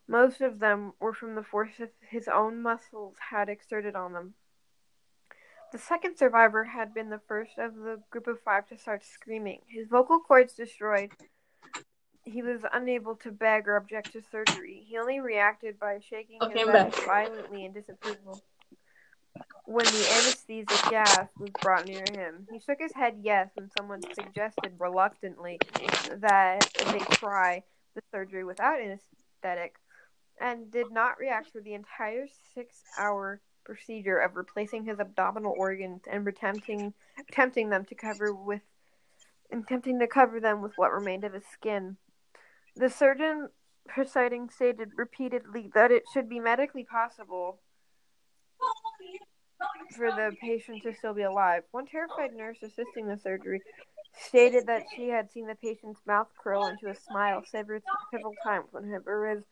[0.07, 4.33] Most of them were from the force his own muscles had exerted on them.
[5.71, 9.61] The second survivor had been the first of the group of five to start screaming.
[9.67, 11.11] His vocal cords destroyed.
[12.23, 14.83] He was unable to beg or object to surgery.
[14.87, 18.41] He only reacted by shaking Okay, his head violently in disapproval.
[19.67, 24.01] When the anesthesia gas was brought near him, he shook his head yes when someone
[24.13, 25.59] suggested reluctantly
[26.09, 27.63] that they try
[27.95, 29.75] the surgery without anesthetic,
[30.39, 36.27] and did not react for the entire six-hour procedure of replacing his abdominal organs and
[36.27, 36.93] attempting
[37.27, 38.61] attempting them to cover with
[39.51, 41.97] attempting to cover them with what remained of his skin.
[42.75, 43.49] The surgeon
[43.87, 47.61] presiding stated repeatedly that it should be medically possible
[49.91, 51.63] for the patient to still be alive.
[51.71, 53.61] One terrified nurse assisting the surgery
[54.17, 58.67] stated that she had seen the patient's mouth curl into a smile several, several times
[58.71, 59.43] when his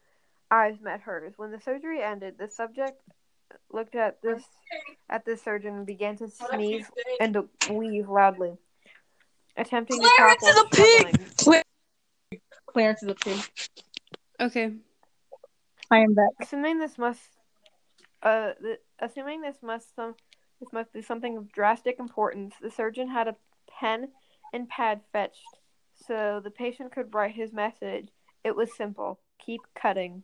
[0.52, 1.34] eyes met hers.
[1.38, 3.02] When the surgery ended, the subject
[3.72, 4.44] looked at this
[5.10, 6.86] at the surgeon and began to sneeze
[7.20, 8.54] and to wheeze loudly,
[9.58, 11.30] attempting to talk Clarence is a pig!
[11.38, 11.62] struggling.
[12.68, 13.40] Clarence is a pig.
[14.40, 14.74] Okay.
[15.92, 16.30] I am back.
[16.42, 17.22] Assuming this must,
[18.24, 20.16] uh, th- assuming this must some,
[20.60, 22.56] this must be something of drastic importance.
[22.62, 23.36] The surgeon had a
[23.80, 24.10] pen
[24.54, 25.58] and pad fetched,
[26.08, 28.10] so the patient could write his message.
[28.44, 30.24] It was simple: keep cutting.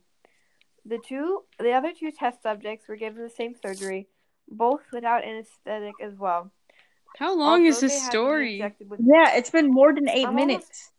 [0.86, 4.08] The two, the other two test subjects were given the same surgery,
[4.48, 6.50] both without anesthetic as well.
[7.18, 8.74] How long is this they had to be story?
[8.88, 10.92] with- Yeah, it's been more than 8 I'm almost- minutes.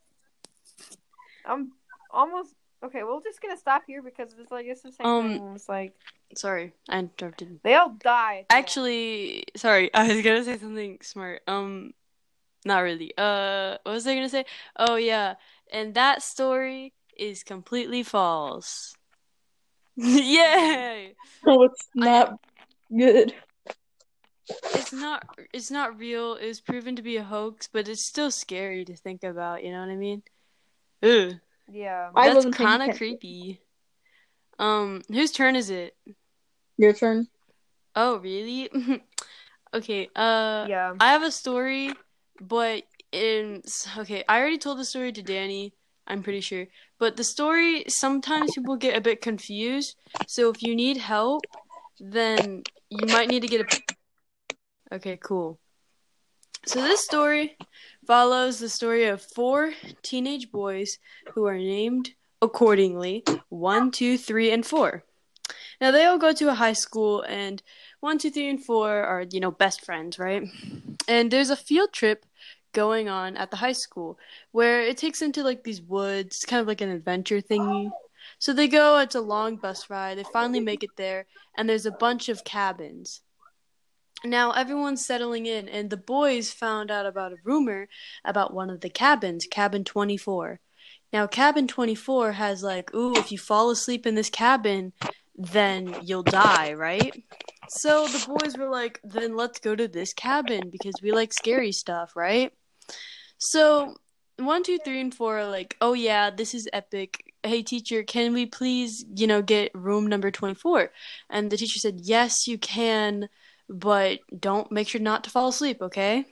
[1.45, 1.71] I'm
[2.11, 3.03] almost okay.
[3.03, 5.53] We're just gonna stop here because it's like it's the same Um, thing.
[5.55, 5.93] It's like
[6.35, 7.59] Sorry, I interrupted.
[7.63, 8.39] they all die.
[8.41, 8.63] at the end.
[8.63, 11.41] Actually, sorry, I was gonna say something smart.
[11.47, 11.93] Um,
[12.65, 13.11] not really.
[13.17, 14.45] Uh, what was I gonna say?
[14.77, 15.35] Oh yeah,
[15.71, 18.95] and that story is completely false.
[19.95, 21.15] Yay!
[21.45, 22.39] No, it's not
[22.95, 23.33] good.
[24.73, 25.23] It's not.
[25.53, 26.35] It's not real.
[26.35, 29.63] It was proven to be a hoax, but it's still scary to think about.
[29.63, 30.23] You know what I mean?
[31.03, 31.39] Ugh,
[31.71, 32.09] yeah.
[32.15, 33.61] I that's kind of creepy.
[34.59, 35.95] Um, whose turn is it?
[36.77, 37.27] Your turn.
[37.95, 38.69] Oh, really?
[39.73, 40.09] okay.
[40.15, 40.65] Uh.
[40.69, 40.93] Yeah.
[40.99, 41.93] I have a story,
[42.39, 43.63] but in
[43.97, 45.73] okay, I already told the story to Dany.
[46.07, 46.67] I'm pretty sure,
[46.99, 49.95] but the story sometimes people get a bit confused.
[50.27, 51.43] So if you need help,
[51.99, 54.95] then you might need to get a.
[54.95, 55.59] Okay, cool.
[56.65, 57.57] So this story
[58.05, 60.99] follows the story of four teenage boys
[61.33, 62.11] who are named
[62.41, 65.03] accordingly one, two, three, and four.
[65.79, 67.61] Now they all go to a high school, and
[67.99, 70.43] one, two, three, and four are you know best friends, right?
[71.07, 72.25] And there's a field trip
[72.73, 74.17] going on at the high school
[74.51, 77.91] where it takes them to like these woods, kind of like an adventure thingy.
[78.39, 80.17] So they go, it's a long bus ride.
[80.17, 81.25] They finally make it there,
[81.57, 83.21] and there's a bunch of cabins.
[84.23, 87.87] Now everyone's settling in, and the boys found out about a rumor
[88.23, 90.59] about one of the cabins, cabin 24.
[91.13, 94.93] Now, cabin 24 has like, ooh, if you fall asleep in this cabin,
[95.35, 97.11] then you'll die, right?
[97.67, 101.71] So the boys were like, then let's go to this cabin because we like scary
[101.71, 102.53] stuff, right?
[103.37, 103.95] So
[104.37, 107.33] one, two, three, and four are like, oh yeah, this is epic.
[107.43, 110.91] Hey teacher, can we please, you know, get room number 24?
[111.29, 113.29] And the teacher said, yes, you can,
[113.71, 116.25] but don't make sure not to fall asleep, okay?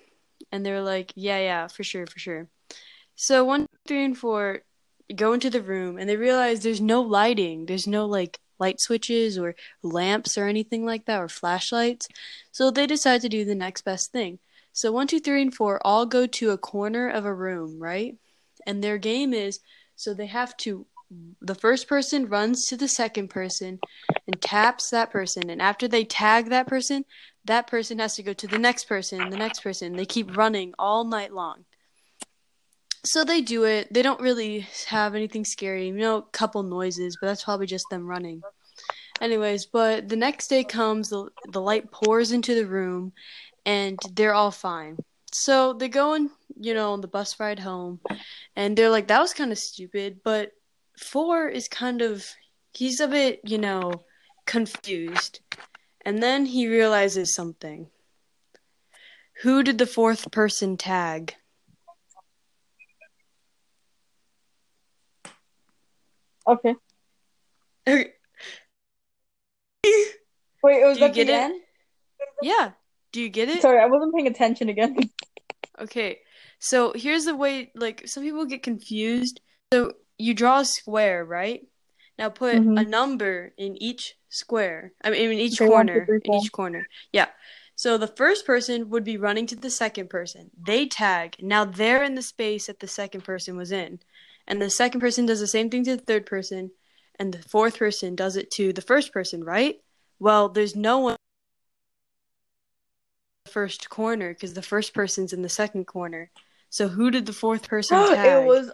[0.51, 2.47] And they're like, yeah, yeah, for sure, for sure.
[3.15, 4.61] So one, three, and four
[5.15, 9.37] go into the room and they realize there's no lighting, there's no like light switches
[9.37, 12.09] or lamps or anything like that or flashlights.
[12.51, 14.39] So they decide to do the next best thing.
[14.73, 18.15] So one, two, three, and four all go to a corner of a room, right?
[18.67, 19.61] And their game is
[19.95, 20.85] so they have to
[21.41, 23.79] the first person runs to the second person
[24.27, 25.49] and taps that person.
[25.49, 27.05] And after they tag that person
[27.45, 29.93] that person has to go to the next person the next person.
[29.93, 31.65] They keep running all night long.
[33.05, 33.91] So they do it.
[33.91, 37.85] They don't really have anything scary you know a couple noises but that's probably just
[37.89, 38.41] them running.
[39.21, 43.13] Anyways but the next day comes the, the light pours into the room
[43.65, 44.97] and they're all fine.
[45.31, 46.29] So they go and
[46.59, 47.99] you know on the bus ride home
[48.55, 50.51] and they're like that was kind of stupid but
[50.99, 52.25] four is kind of
[52.73, 54.03] he's a bit, you know,
[54.45, 55.39] confused.
[56.05, 57.87] And then he realizes something.
[59.41, 61.35] Who did the fourth person tag?
[66.47, 66.75] Okay.
[67.87, 68.11] Okay.
[70.63, 71.35] Wait, it was Do you get the it?
[71.35, 71.61] end?
[72.41, 72.71] Yeah.
[73.11, 73.61] Do you get it?
[73.61, 74.97] Sorry, I wasn't paying attention again.
[75.79, 76.19] Okay.
[76.59, 79.39] So here's the way like some people get confused.
[79.71, 81.65] So you draw a square, right?
[82.17, 82.79] Now put Mhm.
[82.79, 84.91] a number in each square.
[85.01, 86.19] I mean, in each two, corner.
[86.23, 86.87] in each corner.
[87.11, 87.29] Yeah.
[87.75, 90.51] So the first person would be running to the second person.
[90.61, 91.37] They tag.
[91.39, 94.01] Now they're in the space that the second person was in.
[94.45, 96.71] And the second person does the same thing to the third person.
[97.17, 99.81] And the fourth person does it to the first person, right?
[100.19, 101.17] Well, there's no one in
[103.45, 106.31] the first corner because the first person's in the second corner.
[106.69, 108.43] So who did the fourth person tag?
[108.43, 108.71] it was.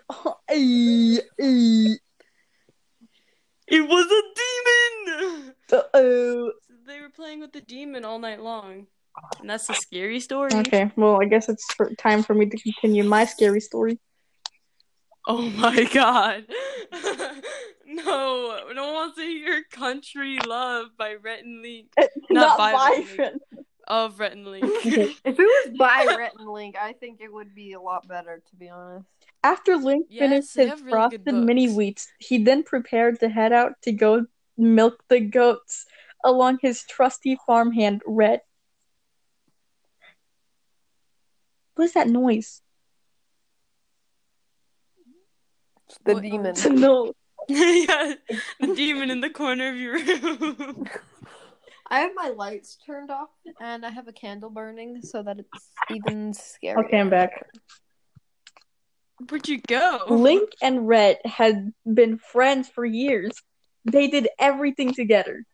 [3.68, 5.54] It was a demon.
[5.72, 6.52] Uh-oh.
[6.52, 6.52] So
[6.86, 8.88] they were playing with the demon all night long,
[9.40, 10.52] and that's the scary story.
[10.54, 14.00] Okay, well, I guess it's for, time for me to continue my scary story.
[15.28, 16.46] Oh my god.
[17.88, 21.88] no, no one wants to hear "Country Love" by Rhett and Link.
[22.00, 23.08] Uh, not, by Byron.
[23.18, 23.40] Byron.
[23.88, 24.66] Of Rhett and Link.
[24.66, 28.42] If it was by Rhett and Link, I think it would be a lot better,
[28.50, 29.06] to be honest.
[29.44, 33.30] After Link Yes, finished his have really good frosted mini wheats, he then prepared to
[33.30, 34.26] head out to go
[34.58, 35.86] milk the goats
[36.24, 38.44] along his trusty farmhand Rhett.
[41.76, 42.62] What is that noise?
[45.88, 46.56] It's the What demon.
[46.80, 47.14] no.
[47.48, 48.16] yeah,
[48.60, 50.90] the demon in the corner of your room.
[51.96, 53.30] I have my lights turned off
[53.62, 56.84] and I have a candle burning so that it's even scarier.
[56.84, 57.32] Okay, I'm back.
[59.30, 60.02] Where'd you go?
[60.10, 63.32] Link and Rhett had been friends for years.
[63.86, 65.46] They did everything together.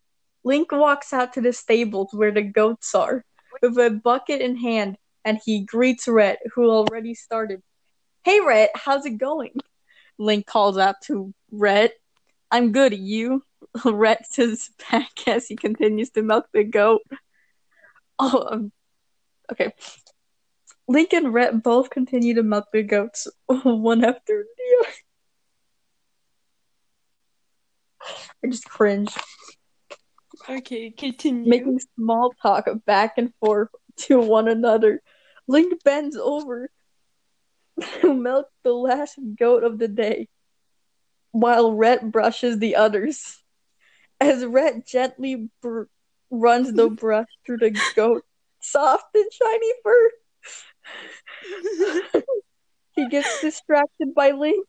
[0.44, 3.24] Link walks out to the stables where the goats are
[3.62, 7.62] with a bucket in hand and he greets Rhett, who already started.
[8.24, 9.54] Hey Rhett, how's it going?
[10.18, 11.94] Link calls out to Rhett.
[12.50, 13.44] I'm good, you?
[13.86, 17.01] Rhett says back as he continues to milk the goat.
[18.19, 18.72] Oh, um,
[19.51, 19.74] okay.
[20.88, 24.93] Link and Rhett both continue to milk the goats one after the other.
[28.43, 29.15] I just cringe.
[30.49, 31.49] Okay, continue.
[31.49, 35.01] Making small talk back and forth to one another.
[35.47, 36.69] Link bends over
[38.01, 40.28] to milk the last goat of the day,
[41.32, 43.41] while Rhett brushes the others.
[44.22, 45.86] As Rhett gently br-
[46.30, 48.26] runs the brush through the goat's
[48.61, 50.11] soft and shiny fur,
[52.95, 54.67] he gets distracted by Link.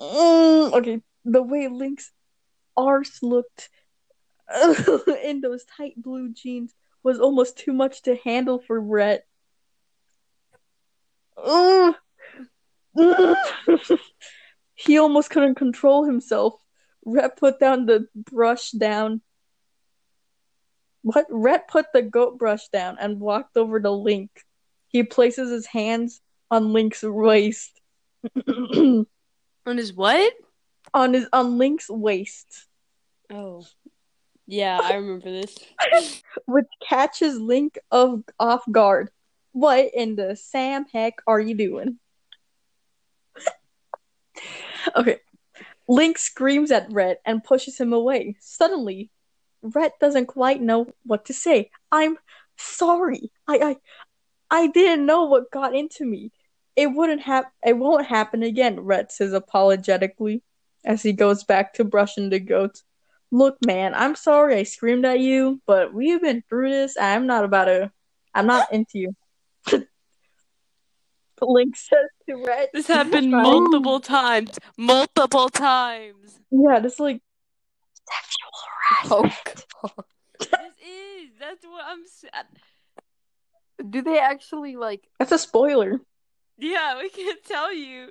[0.00, 2.10] Mm, okay, the way Link's
[2.74, 3.68] arse looked
[5.22, 9.26] in those tight blue jeans was almost too much to handle for Rhett.
[14.76, 16.54] He almost couldn't control himself.
[17.04, 19.20] Rhett put down the brush down.
[21.02, 21.26] What?
[21.30, 24.30] Rhett put the goat brush down and walked over to Link.
[24.88, 26.20] He places his hands
[26.50, 27.80] on Link's waist.
[28.46, 30.32] On his what?
[30.94, 32.66] on his on Link's waist,
[33.32, 33.66] Oh.
[34.48, 35.56] Yeah, I remember this.
[36.46, 39.10] which catches Link of off guard.
[39.50, 41.98] What in the Sam heck are you doing?
[44.96, 45.18] Okay.
[45.88, 48.36] Link screams at Rhett and pushes him away.
[48.40, 49.10] Suddenly,
[49.62, 51.70] Rhett doesn't quite know what to say.
[51.92, 52.16] I'm
[52.56, 53.30] sorry.
[53.46, 53.76] I I
[54.50, 56.32] I didn't know what got into me.
[56.74, 60.42] It wouldn't have it won't happen again, Rhett says apologetically
[60.84, 62.82] as he goes back to brushing the goats.
[63.32, 66.96] Look, man, I'm sorry I screamed at you, but we've been through this.
[66.98, 67.92] I'm not about to
[68.34, 69.16] I'm not into you.
[71.42, 72.70] Link says to Rhett.
[72.72, 74.58] This happened multiple times.
[74.76, 76.40] Multiple times.
[76.50, 77.20] Yeah, this like
[79.10, 79.92] Oh god.
[80.38, 81.30] This is.
[81.40, 82.02] That's what I'm.
[82.02, 85.08] s- uh, Do they actually like?
[85.18, 86.00] that's a spoiler.
[86.58, 88.10] Yeah, we can't tell you.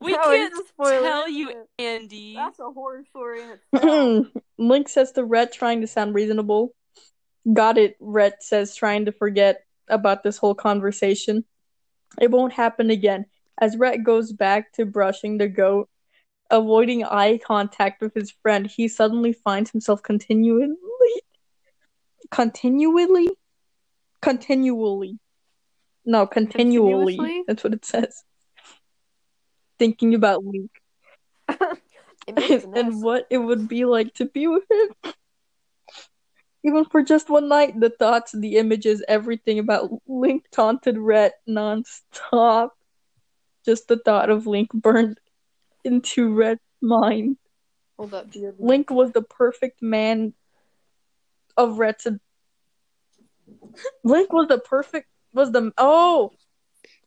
[0.00, 1.66] We No, can't tell you.
[1.78, 2.34] Andy.
[2.34, 4.26] That's a horror story in itself.
[4.58, 6.74] Link says to Rhett, trying to sound reasonable.
[7.52, 11.44] Got it, Rhett says, trying to forget about this whole conversation.
[12.18, 13.26] It won't happen again.
[13.60, 15.88] As Rhett goes back to brushing the goat,
[16.50, 20.74] avoiding eye contact with his friend, he suddenly finds himself continually.
[22.30, 23.28] Continually?
[24.22, 25.18] Continually.
[26.04, 28.24] No, continually that's what it says.
[29.78, 30.70] Thinking about Link
[32.26, 32.76] It makes an S.
[32.76, 35.12] and what it would be like to be with him.
[36.62, 42.70] Even for just one night, the thoughts, the images, everything about Link taunted Rhett nonstop.
[43.64, 45.18] Just the thought of Link burned
[45.84, 47.36] into Rhett's mind.
[47.98, 48.54] Hold up, dear.
[48.58, 50.34] Link was the perfect man
[51.56, 52.06] of Rhett's.
[54.04, 56.32] Link was the perfect was the oh,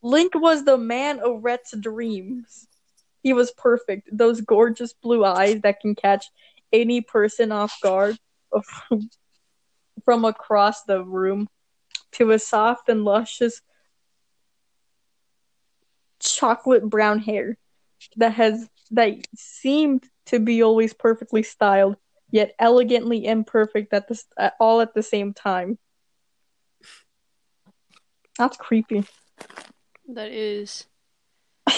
[0.01, 2.67] Link was the man of Rhett's dreams.
[3.21, 4.09] He was perfect.
[4.11, 6.25] Those gorgeous blue eyes that can catch
[6.71, 8.17] any person off guard
[8.51, 8.61] oh,
[10.05, 11.47] from, across the room
[12.13, 13.61] to a soft and luscious
[16.19, 17.57] chocolate brown hair
[18.15, 21.97] that has that seemed to be always perfectly styled
[22.31, 25.77] yet elegantly imperfect at this at all at the same time.
[28.39, 29.05] That's creepy.
[30.09, 30.85] That is.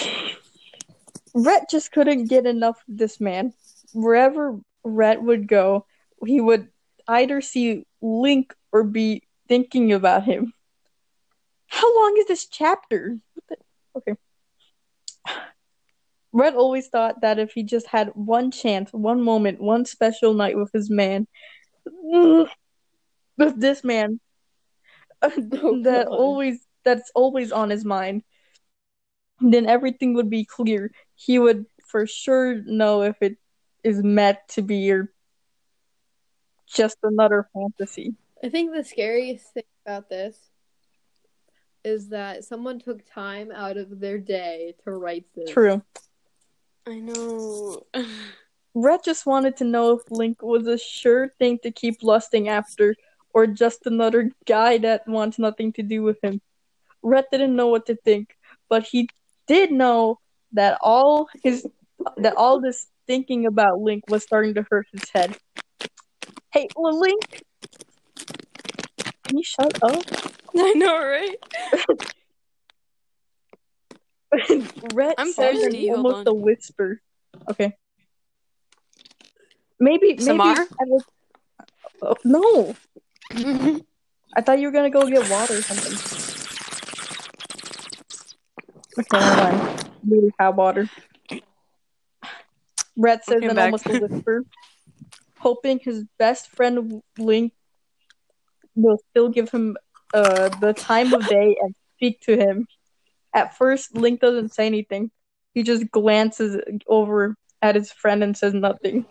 [1.34, 3.52] Rhett just couldn't get enough of this man.
[3.92, 5.84] Wherever Rhett would go,
[6.24, 6.68] he would
[7.06, 10.52] either see Link or be thinking about him.
[11.68, 13.18] How long is this chapter?
[13.96, 14.14] Okay.
[16.32, 20.56] Rhett always thought that if he just had one chance, one moment, one special night
[20.56, 21.26] with his man,
[21.86, 22.48] with
[23.36, 24.20] this man,
[25.22, 28.22] Oh, that always that's always on his mind,
[29.40, 30.92] then everything would be clear.
[31.14, 33.36] He would for sure know if it
[33.82, 35.12] is meant to be or
[36.66, 38.14] just another fantasy.
[38.42, 40.36] I think the scariest thing about this
[41.84, 45.50] is that someone took time out of their day to write this.
[45.50, 45.82] True.
[46.86, 47.82] I know.
[48.74, 52.94] Rhett just wanted to know if Link was a sure thing to keep lusting after,
[53.32, 56.40] or just another guy that wants nothing to do with him.
[57.02, 58.36] Rhett didn't know what to think,
[58.68, 59.08] but he
[59.46, 60.18] did know
[60.52, 61.66] that all his
[62.18, 65.36] that all this thinking about Link was starting to hurt his head.
[66.52, 67.14] Hey, Lily.
[69.24, 70.02] Can you shut up?
[70.56, 71.36] I know, right?
[74.94, 76.28] Rhett I'm says thirsty, hold almost on.
[76.28, 77.00] a whisper.
[77.50, 77.76] Okay.
[79.78, 80.22] Maybe, maybe.
[80.22, 80.54] Samar?
[80.56, 81.04] I was-
[82.02, 82.76] Oh, no,
[84.36, 85.94] I thought you were gonna go get water or something.
[88.98, 89.90] Okay, never mind.
[90.04, 90.90] Maybe have water.
[92.98, 93.64] Rhett says Okay, in back.
[93.64, 94.44] almost a whisper,
[95.38, 97.52] hoping his best friend Link
[98.74, 99.76] will still give him
[100.14, 102.66] uh, the time of day and speak to him.
[103.34, 105.10] At first, Link doesn't say anything.
[105.54, 109.06] He just glances over at his friend and says nothing.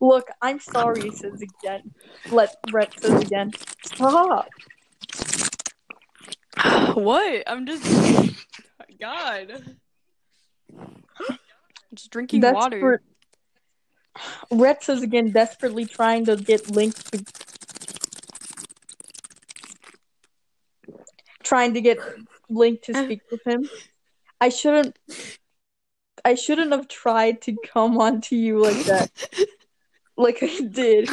[0.00, 1.82] Look, I'm sorry, he says again.
[2.30, 3.52] Let Rhett says again.
[3.84, 4.48] Stop.
[6.94, 7.44] what?
[7.46, 7.84] I'm just.
[9.00, 9.62] God.
[11.18, 11.38] I'm
[11.94, 12.80] just drinking water.
[12.80, 13.00] Desperate.
[14.50, 17.24] Rhett is again, desperately trying to get Link to.
[21.42, 21.98] Trying to get
[22.48, 23.68] Link to speak with him.
[24.40, 24.98] I shouldn't.
[26.24, 29.10] I shouldn't have tried to come on to you like that,
[30.16, 31.08] like I did.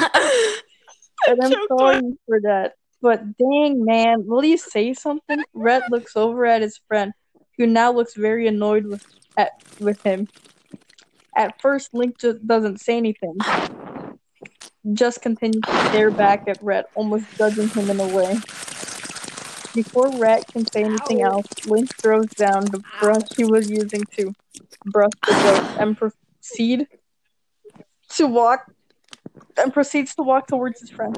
[1.27, 2.73] And I'm sorry for that.
[3.01, 5.43] But dang, man, will you say something?
[5.53, 7.11] Rhett looks over at his friend,
[7.57, 9.05] who now looks very annoyed with
[9.37, 10.27] at with him.
[11.35, 13.37] At first, Link just doesn't say anything.
[14.93, 18.37] Just continues to stare back at Rhett, almost judging him in a way.
[19.73, 21.29] Before Rhett can say anything Ow.
[21.29, 24.33] else, Link throws down the brush he was using to
[24.85, 26.87] brush the goat and proceed
[28.09, 28.71] to walk
[29.57, 31.17] and proceeds to walk towards his friend.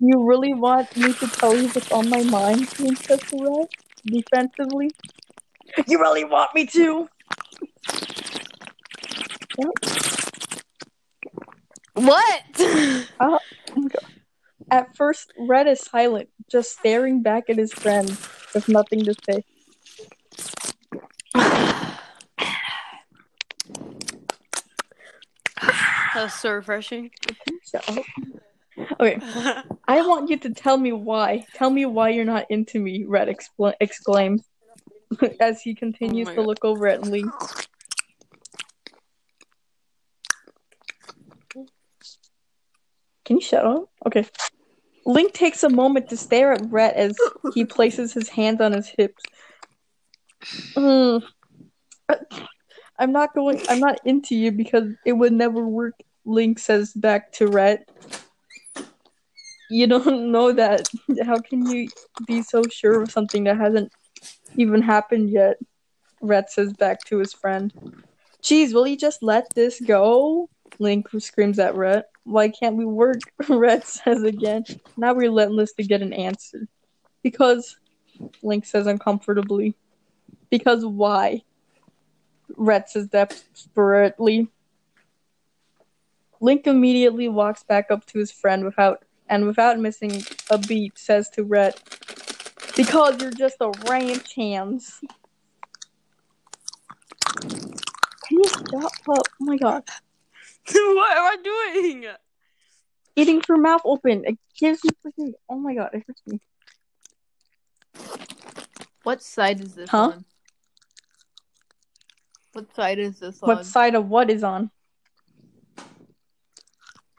[0.00, 2.68] You really want me to tell you what's on my mind?
[2.80, 3.68] Link says to Rhett,
[4.04, 4.90] defensively.
[5.86, 7.08] You really want me to?
[11.94, 12.42] What?
[13.20, 13.38] Uh,
[14.70, 18.08] at first, Rhett is silent, just staring back at his friend
[18.54, 19.44] with nothing to say.
[26.14, 27.10] That was so refreshing.
[27.62, 27.80] So,
[28.98, 29.20] okay.
[29.86, 31.46] I want you to tell me why.
[31.54, 34.42] Tell me why you're not into me, Rhett expl- exclaims
[35.40, 36.46] as he continues oh to God.
[36.46, 37.26] look over at Lee.
[43.30, 43.84] Can you shut up?
[44.04, 44.26] Okay.
[45.06, 47.16] Link takes a moment to stare at Rhett as
[47.54, 49.22] he places his hands on his hips.
[50.74, 51.22] Mm.
[52.98, 57.30] I'm not going I'm not into you because it would never work, Link says back
[57.34, 57.88] to Rhett.
[59.70, 60.88] You don't know that.
[61.24, 61.88] How can you
[62.26, 63.92] be so sure of something that hasn't
[64.56, 65.56] even happened yet?
[66.20, 67.72] Rhett says back to his friend.
[68.42, 70.50] Geez, will you just let this go?
[70.80, 72.09] Link screams at Rhett.
[72.24, 73.20] Why can't we work?
[73.48, 74.64] Rhett says again,
[74.96, 76.68] now relentless to get an answer.
[77.22, 77.76] Because,
[78.42, 79.74] Link says uncomfortably.
[80.50, 81.42] Because why?
[82.56, 84.48] Rhett says desperately.
[86.40, 91.28] Link immediately walks back up to his friend without and without missing a beat says
[91.30, 91.80] to Rhett,
[92.76, 95.00] Because you're just a ranch hands.
[98.26, 98.92] Can you stop?
[99.08, 99.84] Oh my god.
[100.74, 102.06] what am I doing?
[103.16, 104.24] Eating with your mouth open.
[104.24, 106.40] It gives you freaking oh my god, it hurts me.
[109.02, 110.12] What side is this Huh?
[110.12, 110.24] on?
[112.52, 113.48] What side is this on?
[113.48, 114.70] What side of what is on?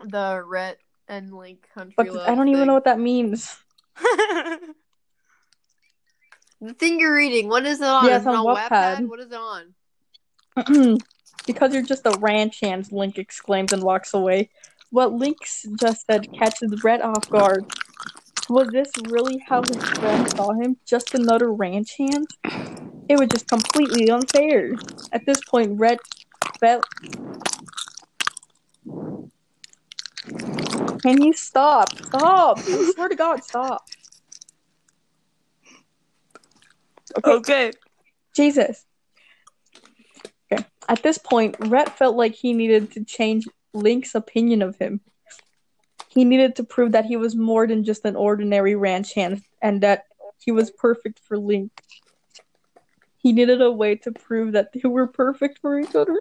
[0.04, 0.78] The Rhett
[1.08, 3.58] and Link country But love I don't even know what that means.
[6.62, 8.06] The thing you're reading, what is it on?
[8.06, 8.70] Yeah, is it on on Wattpad.
[8.70, 9.08] Wattpad?
[9.08, 9.40] What is it
[10.68, 11.00] on?
[11.46, 14.50] because you're just a ranch hand, Link exclaims and walks away.
[14.92, 15.38] What Link
[15.80, 17.66] just said catches Rhett off guard.
[18.50, 20.78] Was this really how his friend saw him?
[20.86, 22.28] Just another ranch hand?
[23.08, 24.74] It was just completely unfair.
[25.12, 26.00] At this point, Rhett
[26.60, 26.86] felt.
[31.02, 31.90] Can you stop?
[31.96, 32.60] Stop!
[32.60, 33.84] I swear to God, stop.
[37.18, 37.72] Okay, okay.
[38.36, 38.86] Jesus.
[40.92, 45.00] At this point, Rhett felt like he needed to change Link's opinion of him.
[46.10, 49.80] He needed to prove that he was more than just an ordinary ranch hand and
[49.84, 50.04] that
[50.38, 51.72] he was perfect for Link.
[53.16, 56.20] He needed a way to prove that they were perfect for each other.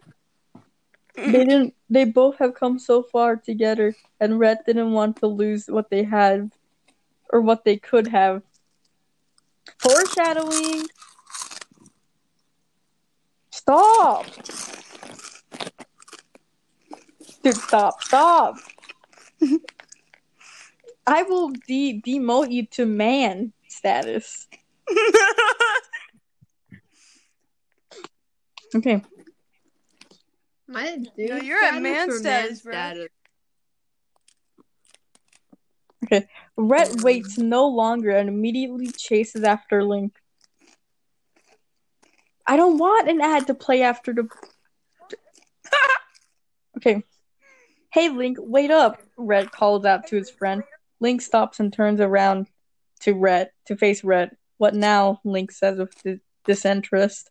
[1.17, 5.67] They didn't they both have come so far together and Rhett didn't want to lose
[5.67, 6.53] what they had
[7.31, 8.43] or what they could have.
[9.81, 10.85] Foreshadowing.
[13.71, 14.27] Stop!
[17.45, 18.57] Dude, stop, stop!
[21.07, 24.49] I will de- demote you to man status.
[28.73, 29.03] Okay.
[30.69, 32.73] My dude, No, you're at status man status, bro.
[32.73, 33.09] status?
[36.57, 40.20] Rhett waits no longer and immediately chases after Link.
[42.51, 44.29] I don't want an ad to play after the.
[46.77, 47.03] Okay.
[47.93, 49.03] Hey, Link, wait up!
[49.19, 50.63] Rhett calls out to his friend.
[50.99, 52.47] Link stops and turns around
[53.01, 54.35] to Rhett to face Rhett.
[54.57, 55.21] What now?
[55.23, 57.29] Link says with dis- disinterest.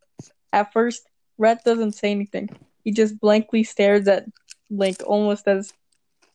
[0.54, 1.10] At first,
[1.40, 2.50] Rhett doesn't say anything.
[2.84, 4.26] He just blankly stares at
[4.70, 5.74] Link, almost as,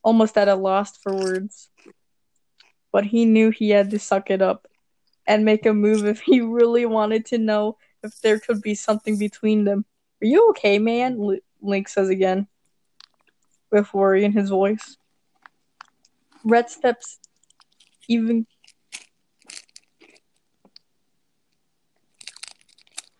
[0.02, 1.68] almost at a loss for words
[2.94, 4.68] but he knew he had to suck it up
[5.26, 9.18] and make a move if he really wanted to know if there could be something
[9.18, 9.84] between them.
[10.22, 11.18] Are you okay, man?
[11.20, 12.46] L- Link says again,
[13.70, 14.96] with worry in his voice.
[16.44, 17.18] Rhett steps
[18.08, 18.46] even.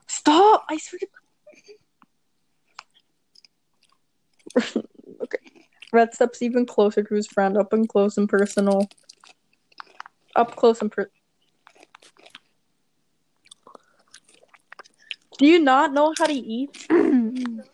[0.07, 0.65] Stop!
[0.69, 1.01] I swear
[4.61, 4.83] to.
[5.23, 5.39] okay.
[5.93, 8.89] Rhett steps even closer to his friend, up and close and personal
[10.37, 11.11] up close and per-
[15.39, 16.87] Do you not know how to eat?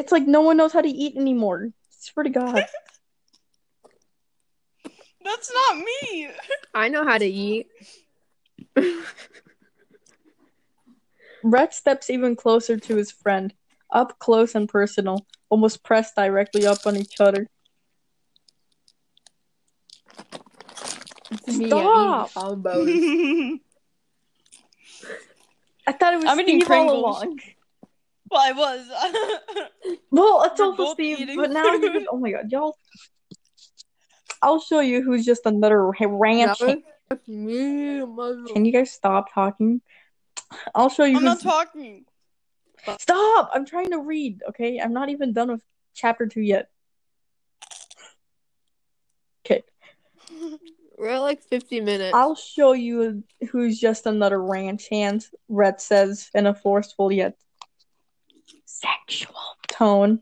[0.00, 1.68] It's like no one knows how to eat anymore.
[1.90, 2.64] Swear to God.
[5.22, 6.30] That's not me.
[6.74, 7.66] I know how to eat.
[11.42, 13.52] Rhett steps even closer to his friend,
[13.92, 17.46] up close and personal, almost pressed directly up on each other.
[21.46, 22.30] Me, Stop!
[25.90, 25.96] I eat combos.
[25.96, 27.38] I thought it was I'm eating Steve all along.
[28.30, 28.86] well, I was.
[30.12, 31.92] Well, it's We're also both Steve, eating but now you're food.
[31.94, 32.76] just, oh my god, y'all.
[34.42, 36.60] I'll show you who's just another ra- ranch.
[36.60, 36.76] No.
[37.26, 39.80] Me, mother- Can you guys stop talking?
[40.74, 42.04] I'll show you I'm not talking.
[42.98, 43.50] Stop!
[43.52, 44.78] I'm trying to read, okay?
[44.80, 45.62] I'm not even done with
[45.94, 46.70] chapter two yet.
[49.44, 49.62] Okay.
[51.00, 52.14] We're at like 50 minutes.
[52.14, 57.38] I'll show you who's just another ranch hand, Rhett says in a forceful yet
[58.66, 59.34] sexual
[59.66, 60.20] tone.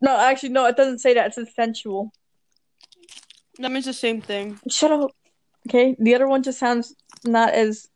[0.00, 1.26] No, actually, no, it doesn't say that.
[1.26, 2.12] It says sensual.
[3.58, 4.60] That means the same thing.
[4.70, 5.10] Shut up.
[5.68, 7.88] Okay, the other one just sounds not as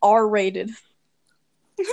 [0.00, 0.70] R rated.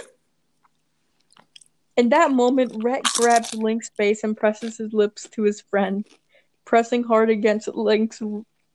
[1.97, 6.07] In that moment, Rhett grabs Link's face and presses his lips to his friend,
[6.71, 8.21] pressing hard against Link's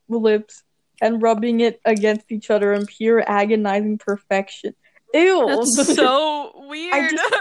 [0.07, 0.61] lips
[1.01, 4.75] and rubbing it against each other in pure agonizing perfection.
[5.15, 5.47] Ew!
[5.47, 7.09] That's so weird.
[7.09, 7.35] just-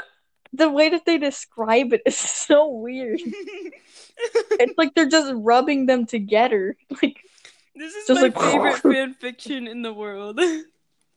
[0.54, 2.16] the way that they describe it is
[2.48, 3.20] so weird.
[3.22, 6.74] It's like they're just rubbing them together.
[7.02, 7.20] Like
[7.74, 10.40] this is just my like- favorite fan fiction in the world.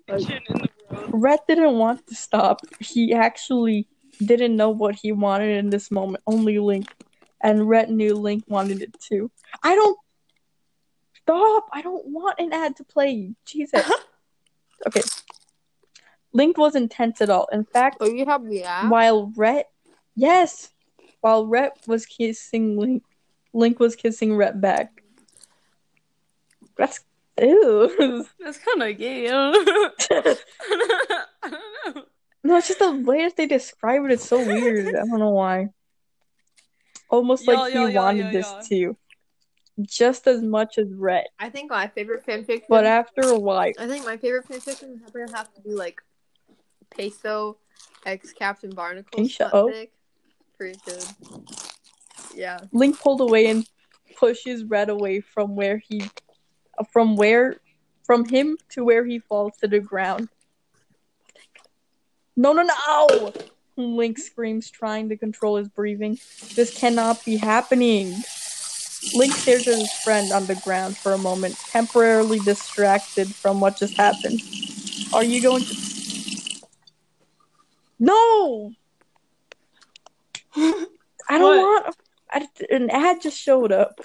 [0.05, 1.09] fiction in the world.
[1.13, 2.59] Rhett didn't want to stop.
[2.81, 3.87] He actually
[4.19, 6.21] didn't know what he wanted in this moment.
[6.27, 6.87] Only Link.
[7.41, 9.31] And Rhett knew Link wanted it too.
[9.63, 9.97] I don't
[11.21, 11.69] stop.
[11.71, 13.33] I don't want an ad to play.
[13.45, 13.89] Jesus.
[14.87, 15.01] Okay.
[16.31, 17.49] Link wasn't tense at all.
[17.51, 18.89] In fact, oh, you have the app?
[18.89, 19.69] while Rhett,
[20.15, 20.69] Yes.
[21.19, 23.03] While Rhett was kissing Link
[23.51, 25.03] Link was kissing Rhett back.
[26.77, 27.01] That's
[27.41, 28.25] ew.
[28.39, 29.27] That's kind of gay.
[29.27, 32.03] I don't I don't know.
[32.41, 34.11] No, it's just the way that they describe it.
[34.11, 34.87] It's so weird.
[34.95, 35.69] I don't know why.
[37.09, 38.61] Almost Yeah, like yeah, he yeah, wanted yeah, this yeah.
[38.67, 38.97] too,
[39.81, 41.29] just as much as Rhett.
[41.39, 42.63] I think my favorite fanfiction.
[42.69, 46.01] But after a while, I think my favorite fanfiction is gonna have to be like
[46.91, 47.57] Peso
[48.05, 49.23] ex Captain Barnacle.
[49.23, 49.71] Aisha, oh.
[50.57, 51.05] Pretty good.
[52.35, 52.59] Yeah.
[52.73, 53.65] Link pulled away and
[54.17, 56.03] pushes Rhett away from where he,
[56.91, 57.55] from where,
[58.03, 60.29] from him to where he falls to the ground.
[62.35, 63.33] No, no, no!
[63.79, 66.19] Link screams, trying to control his breathing.
[66.55, 68.21] This cannot be happening.
[69.15, 73.77] Link stares at his friend on the ground for a moment, temporarily distracted from what
[73.77, 74.41] just happened.
[75.13, 75.75] Are you going to.
[77.99, 78.73] No!
[80.55, 81.83] I don't What?
[81.85, 81.95] want.
[82.31, 83.99] I, an ad just showed up.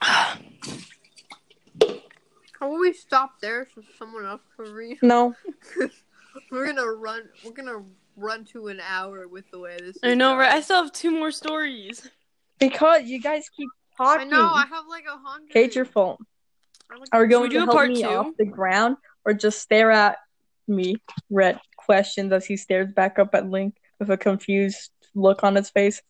[0.00, 0.38] How
[2.70, 4.98] will we stop there so someone else can read?
[5.02, 5.34] No.
[6.50, 7.28] we're gonna run.
[7.44, 7.82] We're gonna
[8.16, 9.96] run to an hour with the way this.
[9.96, 10.38] Is I know, going.
[10.40, 10.52] right?
[10.52, 12.08] I still have two more stories.
[12.58, 14.28] Because you guys keep talking.
[14.28, 14.44] I know.
[14.46, 15.50] I have like a hundred.
[15.50, 16.16] Kate, your phone.
[16.90, 18.08] Like- Are we going to do a help part me two?
[18.08, 20.18] off the ground or just stare at
[20.68, 20.96] me?
[21.30, 25.70] Rhett questions as he stares back up at Link with a confused look on his
[25.70, 26.00] face.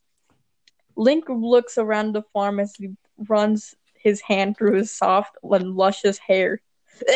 [0.97, 2.91] Link looks around the farm as he
[3.29, 6.61] runs his hand through his soft and luscious hair.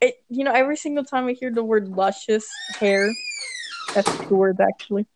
[0.00, 3.12] it, you know, every single time I hear the word luscious hair,
[3.94, 5.06] that's two words actually.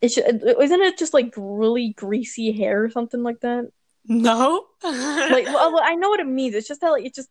[0.00, 3.70] It should, isn't it just like really greasy hair or something like that?
[4.06, 4.66] No.
[4.82, 6.54] like well, I know what it means.
[6.54, 7.30] It's just that like it's just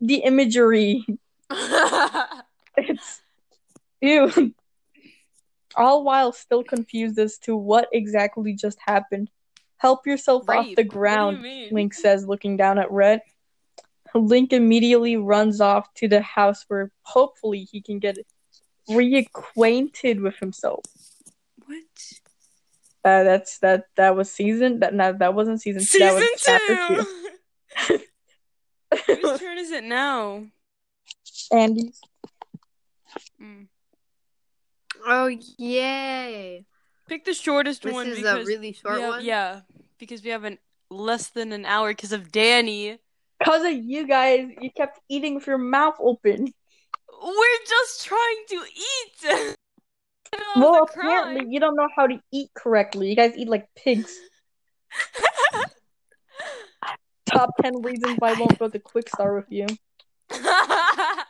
[0.00, 1.06] the imagery.
[2.76, 3.20] It's
[4.00, 4.54] ew.
[5.76, 9.28] All while still confused as to what exactly just happened.
[9.76, 11.46] Help yourself off the What do you ground.
[11.72, 13.22] Link says, looking down at Rhett.
[14.14, 18.18] Link immediately runs off to the house where hopefully he can get
[18.88, 20.84] reacquainted with himself.
[21.66, 21.76] What?
[23.04, 23.84] Uh, that's that.
[23.96, 24.80] That was season.
[24.80, 25.82] That no, that wasn't season.
[25.82, 25.98] two.
[26.00, 27.06] That Season was
[27.86, 28.00] chapter two.
[29.22, 30.44] Whose turn is it now?
[31.52, 31.92] Andy.
[33.40, 33.68] Mm.
[35.06, 36.66] Oh yay!
[37.08, 39.24] Pick the shortest This one is because a really short we have- one.
[39.24, 39.60] Yeah,
[39.98, 40.58] because we have an
[40.90, 42.98] less than an hour because of Dany.
[43.42, 46.52] Cause of you guys, you kept eating with your mouth open.
[47.22, 49.56] We're just trying to eat.
[50.56, 53.08] Well, apparently you don't know how to eat correctly.
[53.08, 54.16] You guys eat like pigs.
[57.26, 59.66] Top ten reasons why I won't go to Kwik Star with you.
[60.32, 61.24] I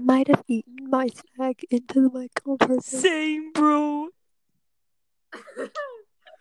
[0.00, 2.86] might have eaten my snack into the mic on purpose.
[2.86, 4.08] Same, bro.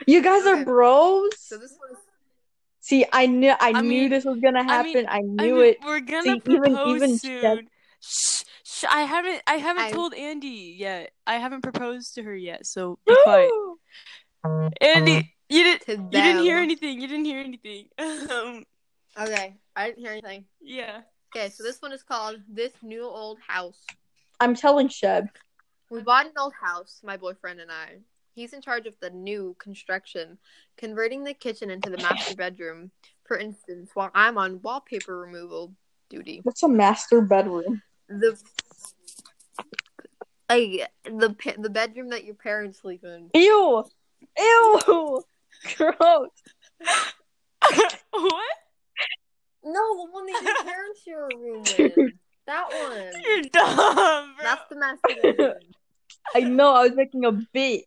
[0.07, 0.61] You guys Okay.
[0.61, 1.29] are bros.
[1.39, 2.01] So this one is
[2.91, 4.93] See, I knew, I, I knew mean- this was gonna I happen.
[4.93, 5.77] mean- I, I knew mean, it.
[5.85, 7.41] We're gonna See, propose even soon.
[7.41, 7.65] Chef-
[8.01, 9.41] Shh, shh, I haven't.
[9.47, 11.11] I haven't I- told Andy yet.
[11.25, 12.65] I haven't proposed to her yet.
[12.65, 13.49] So be quiet.
[14.81, 15.87] Andy, you didn't.
[15.87, 16.99] You didn't hear anything.
[16.99, 17.87] You didn't hear anything.
[17.97, 18.65] um,
[19.17, 20.43] Okay, I didn't hear anything.
[20.59, 21.01] yeah.
[21.33, 23.85] Okay, so this one is called "This New Old House."
[24.41, 25.29] I'm telling Sheb.
[25.89, 27.99] We bought an old house, my boyfriend and I.
[28.34, 30.38] He's in charge of the new construction,
[30.77, 32.91] converting the kitchen into the master bedroom,
[33.25, 35.73] for instance, while I'm on wallpaper removal
[36.09, 36.39] duty.
[36.43, 37.82] What's a master bedroom?
[38.07, 38.38] The
[40.49, 43.29] like the the bedroom that your parents sleep in.
[43.34, 43.86] Ew!
[44.38, 44.79] Ew!
[45.77, 46.29] Gross.
[48.11, 48.57] what?
[49.63, 51.97] No, the one that your parents share a room Dude.
[51.97, 52.13] in.
[52.47, 53.23] That one.
[53.23, 54.43] You're dumb, bro.
[54.43, 55.53] That's the master bedroom.
[56.34, 57.86] I know, I was making a bit.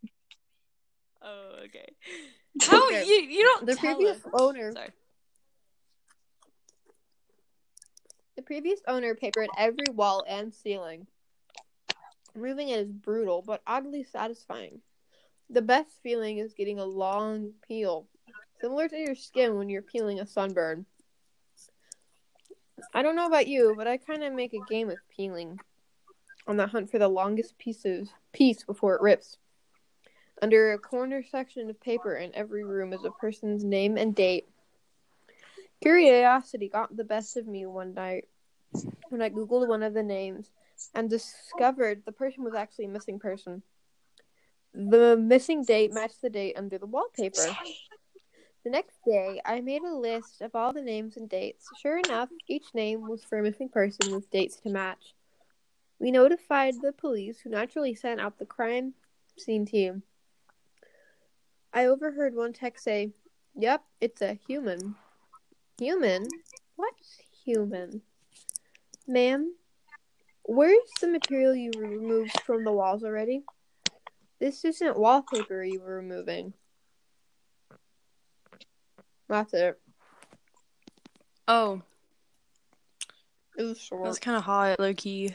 [1.25, 1.87] Oh, okay.
[2.61, 3.05] How Okay.
[3.07, 4.31] you you don't The previous us.
[4.33, 4.91] owner Sorry.
[8.37, 11.07] The previous owner papered every wall and ceiling.
[12.37, 14.81] Moving it is brutal, but oddly satisfying.
[15.51, 18.09] The best feeling is getting a long peel,
[18.61, 20.87] similar to your skin when you're peeling a sunburn.
[22.93, 25.61] I don't know about you, but I kind of make a game of peeling
[26.47, 29.39] on the hunt for the longest pieces piece before it rips.
[30.45, 34.47] Under a corner section of paper in every room is a person's name and date.
[35.80, 38.28] Curiosity got the best of me one night
[39.09, 40.51] when I googled one of the names
[40.95, 43.62] and discovered the person was actually a missing person.
[44.74, 47.49] The missing date matched the date under the wallpaper.
[48.64, 51.70] The next day, I made a list of all the names and dates.
[51.80, 55.14] Sure enough, each name was for a missing person with dates to match.
[55.99, 58.92] We notified the police, who naturally sent out the crime
[59.38, 60.03] scene team.
[61.75, 63.12] I overheard one tech say,
[63.57, 64.95] Yep, it's a human.
[65.79, 66.29] Human?
[66.77, 68.03] What's human?
[69.07, 69.55] Ma'am,
[70.45, 73.43] where's the material you removed from the walls already?
[74.39, 76.55] This isn't wallpaper you were removing.
[79.29, 79.81] That's it.
[81.49, 81.83] Oh,
[83.57, 84.03] It was that short.
[84.03, 85.35] was kind of hot, low key.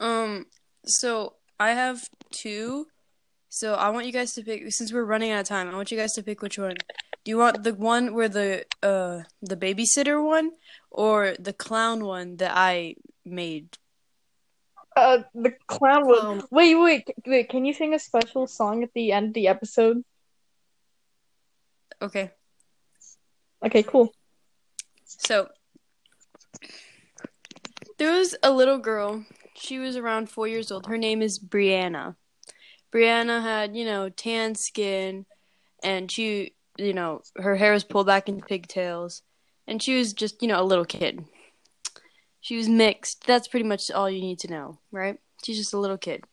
[0.00, 0.46] Um,
[0.84, 2.86] so I have two.
[3.56, 4.70] So I want you guys to pick.
[4.70, 6.74] Since we're running out of time, I want you guys to pick which one.
[7.24, 10.50] Do you want the one where the uh the babysitter one,
[10.90, 13.78] or the clown one that I made?
[14.94, 16.26] Uh, the clown one.
[16.26, 17.48] Um, Wait, wait, wait.
[17.48, 20.04] Can you sing a special song at the end of the episode?
[22.02, 22.32] Okay.
[23.64, 24.12] Okay, cool.
[25.06, 25.48] So
[27.96, 29.24] there was a little girl.
[29.54, 30.88] She was around four years old.
[30.88, 32.16] Her name is Brianna.
[32.92, 35.26] Brianna had, you know, tan skin,
[35.82, 39.22] and she, you know, her hair was pulled back into pigtails,
[39.66, 41.24] and she was just, you know, a little kid.
[42.40, 43.26] She was mixed.
[43.26, 45.18] That's pretty much all you need to know, right?
[45.44, 46.24] She's just a little kid.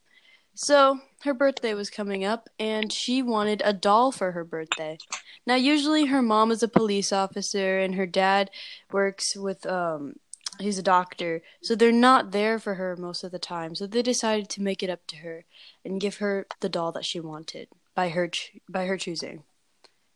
[0.56, 4.98] So her birthday was coming up, and she wanted a doll for her birthday.
[5.46, 8.50] Now, usually her mom is a police officer and her dad
[8.92, 10.16] works with um
[10.60, 11.42] he's a doctor.
[11.62, 13.76] So they're not there for her most of the time.
[13.76, 15.46] So they decided to make it up to her
[15.84, 18.30] and give her the doll that she wanted by her
[18.70, 19.44] by her choosing.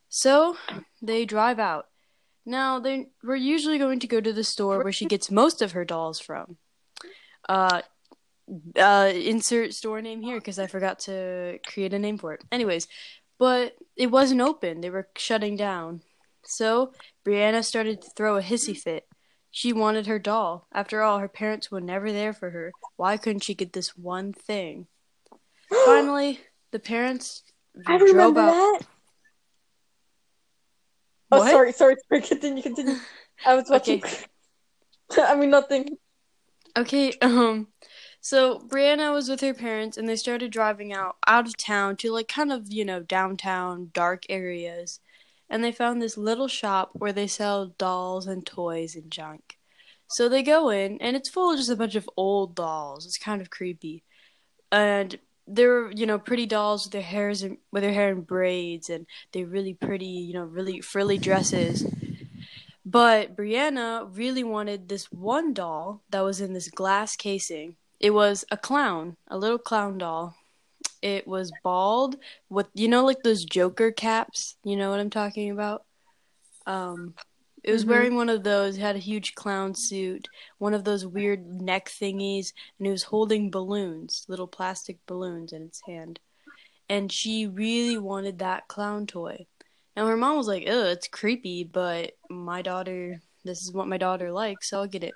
[0.08, 0.56] So
[1.02, 1.88] they drive out.
[2.46, 5.72] Now they we're usually going to go to the store where she gets most of
[5.72, 6.56] her dolls from.
[7.48, 7.82] Uh
[8.78, 12.44] uh insert store name here because I forgot to create a name for it.
[12.50, 12.88] Anyways,
[13.38, 14.80] but it wasn't open.
[14.80, 16.02] They were shutting down.
[16.44, 16.92] So
[17.26, 19.07] Brianna started to throw a hissy fit.
[19.50, 20.66] She wanted her doll.
[20.72, 22.72] After all, her parents were never there for her.
[22.96, 24.86] Why couldn't she get this one thing?
[25.86, 26.40] Finally,
[26.70, 27.42] the parents
[27.86, 28.50] I drove remember out.
[28.52, 28.80] that.
[31.30, 32.22] Oh, sorry, sorry, sorry.
[32.22, 32.96] Continue, continue.
[33.44, 34.02] I was watching.
[35.18, 35.98] I mean, nothing.
[36.76, 37.68] Okay, um
[38.20, 42.12] so Brianna was with her parents and they started driving out out of town to
[42.12, 45.00] like kind of, you know, downtown dark areas.
[45.50, 49.58] And they found this little shop where they sell dolls and toys and junk.
[50.08, 53.06] So they go in and it's full of just a bunch of old dolls.
[53.06, 54.04] It's kind of creepy.
[54.72, 58.90] And they're, you know, pretty dolls with their hairs and with their hair in braids
[58.90, 61.86] and they're really pretty, you know, really frilly dresses.
[62.84, 67.76] But Brianna really wanted this one doll that was in this glass casing.
[68.00, 70.37] It was a clown, a little clown doll.
[71.02, 72.16] It was bald
[72.48, 74.56] with you know like those Joker caps.
[74.64, 75.84] You know what I'm talking about?
[76.66, 77.14] Um,
[77.64, 77.88] it was Mhm.
[77.88, 78.76] wearing one of those.
[78.76, 80.28] Had a huge clown suit,
[80.58, 85.62] one of those weird neck thingies, and it was holding balloons, little plastic balloons in
[85.62, 86.20] its hand.
[86.88, 89.46] And she really wanted that clown toy.
[89.96, 93.98] Now her mom was like, "Oh, it's creepy," but my daughter, this is what my
[93.98, 95.14] daughter likes, so I'll get it.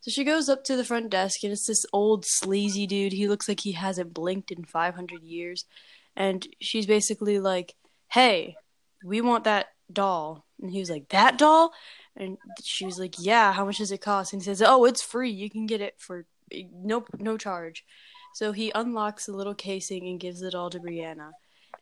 [0.00, 3.12] So she goes up to the front desk, and it's this old sleazy dude.
[3.12, 5.64] He looks like he hasn't blinked in 500 years,
[6.16, 7.74] and she's basically like,
[8.08, 8.56] "Hey,
[9.04, 11.72] we want that doll," and he was like, "That doll,"
[12.16, 15.02] and she was like, "Yeah, how much does it cost?" And he says, "Oh, it's
[15.02, 15.30] free.
[15.30, 17.84] You can get it for no no charge."
[18.34, 21.32] So he unlocks the little casing and gives it all to Brianna.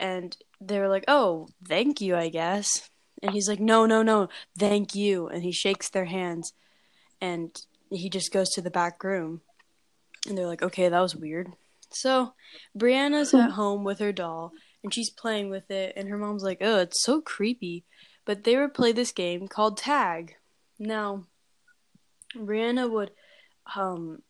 [0.00, 2.90] And they're like, "Oh, thank you, I guess."
[3.22, 4.28] And he's like, "No, no, no,
[4.58, 6.52] thank you." And he shakes their hands,
[7.20, 7.60] and
[7.90, 9.42] he just goes to the back room.
[10.26, 11.52] And they're like, "Okay, that was weird."
[11.90, 12.34] So
[12.76, 16.58] Brianna's at home with her doll, and she's playing with it, and her mom's like,
[16.60, 17.84] "Oh, it's so creepy."
[18.24, 20.36] But they would play this game called tag.
[20.78, 21.24] Now,
[22.36, 23.12] Brianna would
[23.74, 24.22] um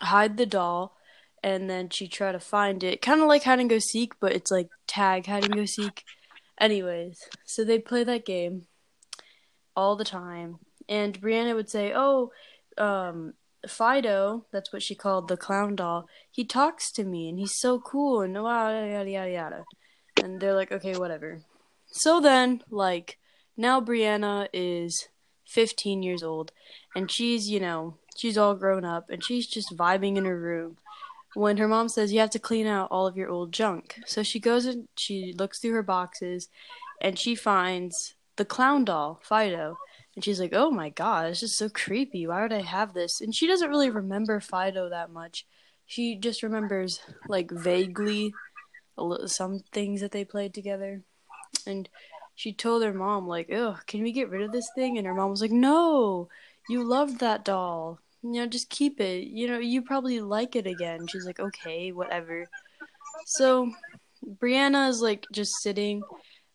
[0.00, 0.96] hide the doll
[1.42, 4.32] and then she try to find it kind of like hide and go seek but
[4.32, 6.04] it's like tag hide and go seek
[6.60, 8.66] anyways so they'd play that game
[9.76, 10.58] all the time
[10.88, 12.30] and brianna would say oh
[12.80, 13.34] um
[13.68, 17.78] fido that's what she called the clown doll he talks to me and he's so
[17.78, 19.64] cool and yada yada yada
[20.22, 21.42] and they're like okay whatever
[21.86, 23.18] so then like
[23.56, 25.08] now brianna is
[25.46, 26.52] 15 years old
[26.96, 30.78] and she's you know she's all grown up and she's just vibing in her room
[31.34, 34.00] when her mom says you have to clean out all of your old junk.
[34.06, 36.48] So she goes and she looks through her boxes
[37.00, 39.78] and she finds the clown doll, Fido.
[40.14, 42.26] And she's like, oh my god, this is so creepy.
[42.26, 43.20] Why would I have this?
[43.20, 45.46] And she doesn't really remember Fido that much.
[45.86, 48.32] She just remembers, like, vaguely
[49.26, 51.02] some things that they played together.
[51.66, 51.88] And
[52.34, 54.98] she told her mom, like, "Oh, can we get rid of this thing?
[54.98, 56.28] And her mom was like, no,
[56.68, 59.28] you loved that doll you know, just keep it.
[59.28, 61.06] You know, you probably like it again.
[61.06, 62.48] She's like, okay, whatever.
[63.26, 63.72] So
[64.38, 66.02] Brianna is like just sitting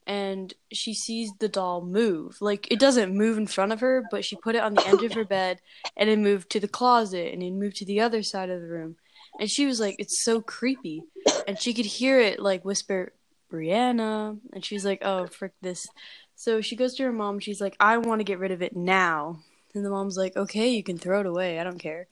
[0.07, 2.37] and she sees the doll move.
[2.41, 5.03] Like it doesn't move in front of her, but she put it on the edge
[5.03, 5.59] of her bed
[5.97, 8.67] and it moved to the closet and it moved to the other side of the
[8.67, 8.97] room.
[9.39, 11.03] And she was like, It's so creepy.
[11.47, 13.13] And she could hear it like whisper,
[13.51, 14.39] Brianna.
[14.53, 15.87] And she's like, Oh, frick this.
[16.35, 17.39] So she goes to her mom.
[17.39, 19.39] She's like, I want to get rid of it now.
[19.73, 21.59] And the mom's like, okay, you can throw it away.
[21.59, 22.07] I don't care.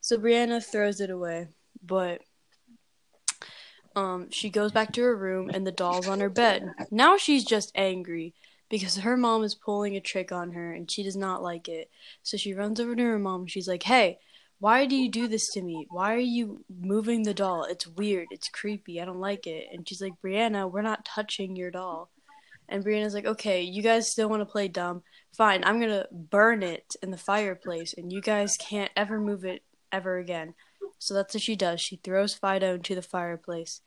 [0.00, 1.48] So Brianna throws it away,
[1.82, 2.20] but
[3.96, 6.70] um, she goes back to her room and the doll's on her bed.
[6.90, 8.34] Now she's just angry
[8.68, 11.90] because her mom is pulling a trick on her and she does not like it.
[12.22, 14.18] So she runs over to her mom and she's like, hey,
[14.58, 15.86] why do you do this to me?
[15.90, 17.64] Why are you moving the doll?
[17.64, 18.28] It's weird.
[18.30, 19.00] It's creepy.
[19.00, 19.66] I don't like it.
[19.72, 22.10] And she's like, Brianna, we're not touching your doll.
[22.68, 25.02] And Brianna's like, okay, you guys still want to play dumb
[25.36, 29.62] fine, I'm gonna burn it in the fireplace, and you guys can't ever move it
[29.92, 30.54] ever again.
[30.98, 31.80] So that's what she does.
[31.80, 33.82] She throws Fido into the fireplace.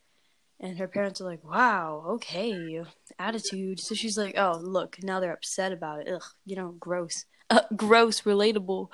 [0.62, 2.84] And her parents are like, wow, okay,
[3.18, 3.80] attitude.
[3.80, 6.14] So she's like, oh, look, now they're upset about it.
[6.14, 7.26] Ugh, you know, gross.
[7.50, 8.90] Uh, gross, relatable.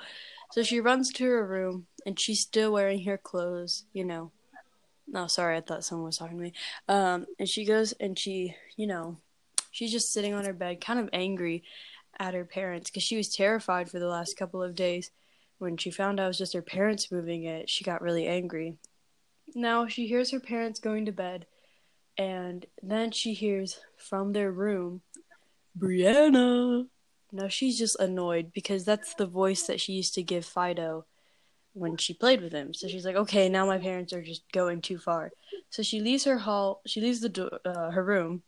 [0.52, 4.30] So she runs to her room, and she's still wearing her clothes, you know.
[5.08, 6.52] No, oh, sorry, I thought someone was talking to me.
[6.88, 9.18] Um, and she goes and she, you know,
[9.70, 11.62] she's just sitting on her bed, kind of angry
[12.18, 15.10] at her parents because she was terrified for the last couple of days.
[15.58, 18.76] When she found out it was just her parents moving it, she got really angry.
[19.54, 21.46] Now she hears her parents going to bed,
[22.18, 25.02] and then she hears from their room,
[25.78, 26.86] Brianna.
[27.32, 31.04] Now she's just annoyed because that's the voice that she used to give Fido
[31.74, 32.72] when she played with him.
[32.72, 35.32] So she's like, okay, now my parents are just going too far.
[35.70, 36.80] So she leaves her hall.
[36.86, 38.42] She leaves the do- uh, her room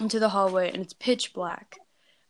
[0.00, 1.78] into the hallway, and it's pitch black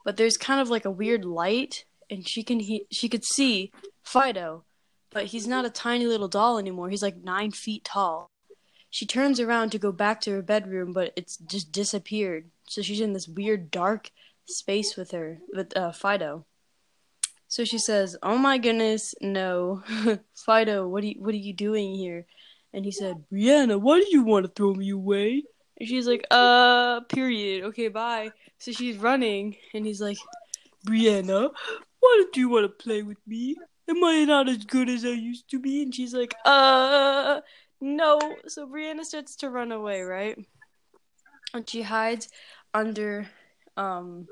[0.04, 3.72] but there's kind of like a weird light, and she can he she could see
[4.02, 4.64] Fido,
[5.10, 6.90] but he's not a tiny little doll anymore.
[6.90, 8.31] He's like nine feet tall.
[8.92, 12.50] She turns around to go back to her bedroom, but it's just disappeared.
[12.68, 14.10] So she's in this weird dark
[14.44, 16.44] space with her with uh, Fido.
[17.48, 19.82] So she says, "Oh my goodness, no,
[20.36, 22.26] Fido, what are you, what are you doing here?"
[22.74, 25.42] And he said, "Brianna, why do you want to throw me away?"
[25.80, 27.64] And she's like, "Uh, period.
[27.64, 30.18] Okay, bye." So she's running, and he's like,
[30.86, 31.50] Brianna,
[32.00, 33.56] why don't you want to play with me?
[33.88, 35.82] Am I not as good as I used to be?
[35.82, 37.40] And she's like, uh,
[37.82, 38.36] no.
[38.46, 40.38] So Brianna starts to run away, right?
[41.52, 42.28] And she hides
[42.72, 43.28] under
[43.76, 44.28] um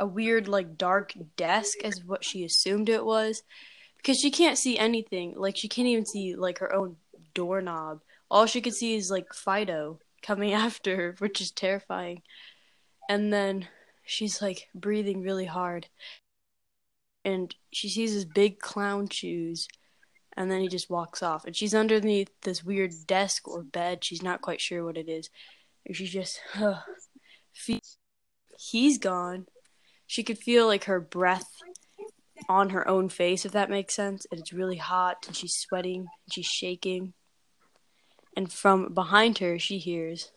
[0.00, 3.42] a weird like dark desk as what she assumed it was.
[3.98, 5.34] Because she can't see anything.
[5.36, 6.96] Like she can't even see like her own
[7.34, 8.00] doorknob.
[8.30, 12.22] All she can see is like fido coming after her which is terrifying.
[13.10, 13.68] And then
[14.06, 15.86] she's like breathing really hard.
[17.26, 19.68] And she sees his big clown shoes
[20.36, 21.44] and then he just walks off.
[21.44, 24.04] And she's underneath this weird desk or bed.
[24.04, 25.30] She's not quite sure what it is.
[25.84, 26.80] And she's just uh,
[28.58, 29.46] he's gone.
[30.06, 31.50] She could feel like her breath
[32.48, 34.26] on her own face if that makes sense.
[34.30, 37.14] And it's really hot and she's sweating and she's shaking.
[38.36, 40.30] And from behind her she hears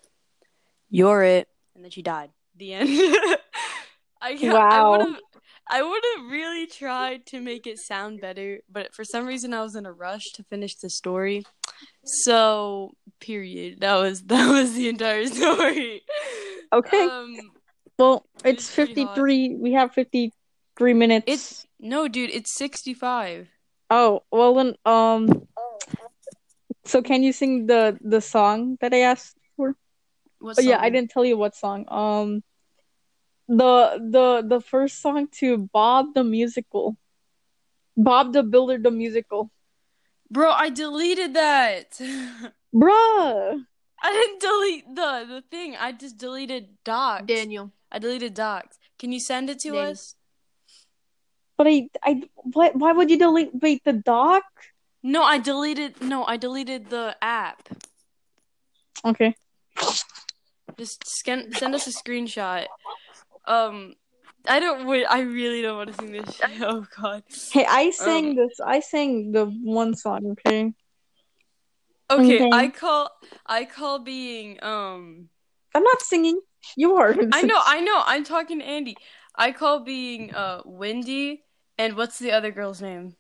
[0.90, 1.48] you're it.
[1.76, 2.32] And then she died.
[2.56, 2.90] The end.
[4.22, 4.94] I wow.
[4.94, 5.20] I would have
[5.70, 9.62] I would have really tried to make it sound better, but for some reason I
[9.62, 11.46] was in a rush to finish the story.
[12.04, 13.82] So, period.
[13.82, 16.02] That was that was the entire story.
[16.74, 17.04] Okay.
[17.04, 17.38] Um,
[17.98, 19.56] well, it it's was 53.
[19.56, 21.26] We have 53 minutes.
[21.28, 22.32] it's no, dude.
[22.32, 23.48] It's sixty-five.
[23.90, 25.48] Oh, well then um
[26.86, 29.76] so can you sing the the song that I asked for?
[30.40, 31.86] What Oh yeah, I didn't tell you what song.
[31.88, 32.44] Um
[33.50, 36.96] the the the first song to Bob the musical.
[37.98, 39.52] Bob the Builder the musical.
[40.32, 41.98] Bro, I deleted that.
[42.76, 43.66] Bruh.
[44.02, 45.76] I didn't delete the the thing.
[45.76, 47.26] I just deleted docs.
[47.26, 47.74] Daniel.
[47.92, 48.78] I deleted docs.
[49.00, 49.92] Can you send it to Dany.
[49.92, 50.16] us?
[51.58, 54.44] But I I what why would you delete wait the doc?
[55.02, 56.02] No, I deleted.
[56.02, 57.68] No, I deleted the app.
[59.04, 59.36] Okay.
[60.78, 62.68] Just scan, send us a screenshot.
[63.50, 63.96] Um,
[64.48, 64.88] I don't.
[64.88, 66.36] Wait, I really don't want to sing this.
[66.36, 66.62] Shit.
[66.62, 67.24] Oh God.
[67.52, 70.74] Hey, I sang Um, this I sang the one song, okay?
[72.12, 72.50] Okay, Okay.
[72.54, 73.10] I call.
[73.46, 74.64] I call being.
[74.64, 75.30] Um,
[75.76, 76.40] I'm not singing.
[76.76, 77.16] You are.
[77.34, 77.60] I know.
[77.66, 78.02] I know.
[78.06, 78.96] I'm talking to Andy.
[79.36, 81.44] I call being uh Wendy
[81.78, 83.16] and what's the other girl's name?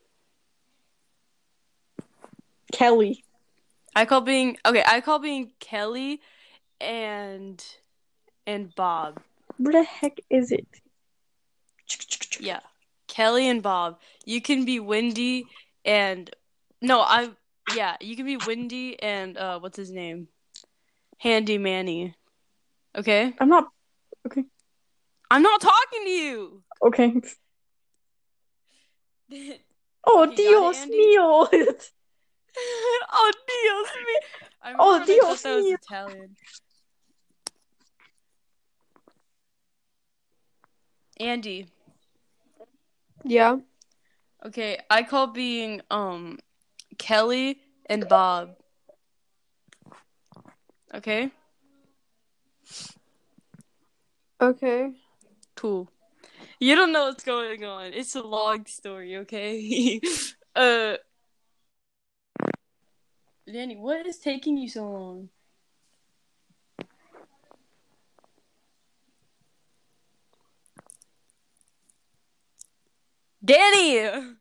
[2.71, 3.23] Kelly.
[3.95, 4.83] I call being okay.
[4.85, 6.21] I call being Kelly
[6.79, 7.63] and
[8.45, 9.21] and Bob.
[9.59, 10.67] Where the heck is it?
[12.39, 12.61] Yeah,
[13.09, 13.99] Kelly and Bob.
[14.25, 15.47] You can be Wendy
[15.83, 16.31] and
[16.81, 17.31] no, I
[17.75, 17.97] yeah.
[17.99, 20.29] You can be Wendy and uh, what's his name?
[21.17, 22.15] Handy Manny.
[22.97, 23.67] Okay, I'm not
[24.27, 24.45] okay.
[25.29, 26.63] I'm not talking to you.
[26.81, 27.13] okay.
[30.11, 31.47] Oh, it, Dios mío.
[33.11, 33.87] oh Dios.
[34.63, 35.75] I Oh, Dios mío.
[35.75, 36.35] Italian.
[41.19, 41.67] Andy.
[43.23, 43.57] Yeah.
[44.45, 46.39] Okay, I call being um
[46.97, 48.55] Kelly and Bob.
[50.93, 51.31] Okay?
[54.41, 54.91] Okay.
[55.55, 55.91] Cool.
[56.59, 57.93] You don't know what's going on.
[57.93, 59.99] It's a long story, okay?
[60.55, 60.95] uh
[63.47, 65.29] Dany, what is taking you so long?
[73.43, 74.35] Dany!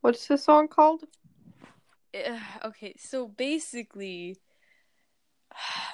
[0.00, 1.04] What's the song called?
[2.14, 4.36] Uh, okay, so basically,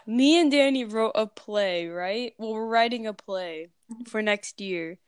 [0.06, 2.32] me and Dany wrote a play, right?
[2.38, 3.68] Well, we're writing a play
[4.06, 4.98] for next year,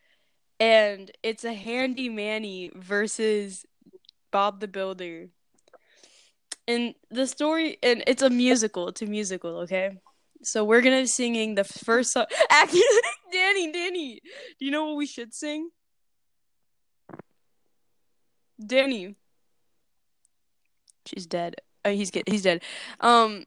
[0.60, 3.64] and it's a Handy Manny versus
[4.30, 5.28] Bob the Builder.
[6.66, 8.88] And the story, and it's a musical.
[8.88, 9.98] It's a musical, okay?
[10.42, 12.26] So we're gonna be singing the first song.
[12.50, 12.82] Actually,
[13.34, 14.18] Dany, Dany,
[14.58, 15.70] do you know what we should sing?
[18.62, 19.14] Dany.
[21.06, 21.56] She's dead.
[21.84, 22.62] Uh, he's get he's dead.
[23.00, 23.44] Um,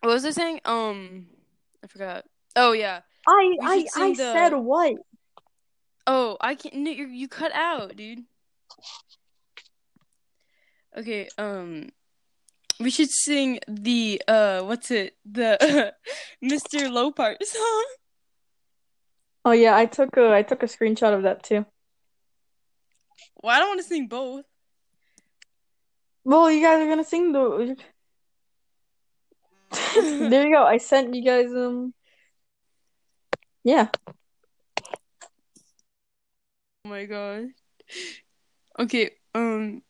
[0.00, 0.60] what was I saying?
[0.64, 1.26] Um,
[1.82, 2.24] I forgot.
[2.56, 3.00] Oh yeah.
[3.26, 4.96] I I I the- said what?
[6.06, 6.74] Oh, I can't.
[6.74, 8.24] No, you you cut out, dude.
[10.96, 11.28] Okay.
[11.38, 11.88] Um,
[12.80, 15.16] we should sing the uh, what's it?
[15.24, 15.94] The
[16.42, 16.88] Mr.
[16.88, 17.84] Lopart song.
[19.44, 21.66] Oh yeah, I took a I took a screenshot of that too.
[23.42, 24.44] Well, I don't want to sing both.
[26.24, 27.76] Well, you guys are gonna sing the.
[29.94, 30.64] there you go.
[30.64, 31.92] I sent you guys um.
[33.62, 33.88] Yeah.
[36.84, 37.48] Oh my god.
[38.78, 39.82] Okay, um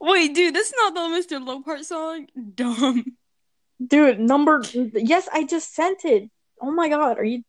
[0.00, 1.44] Wait, dude, that's not the Mr.
[1.44, 2.26] Lopart song.
[2.54, 3.04] Dumb.
[3.86, 6.30] Dude, number yes, I just sent it.
[6.60, 7.42] Oh my god, are you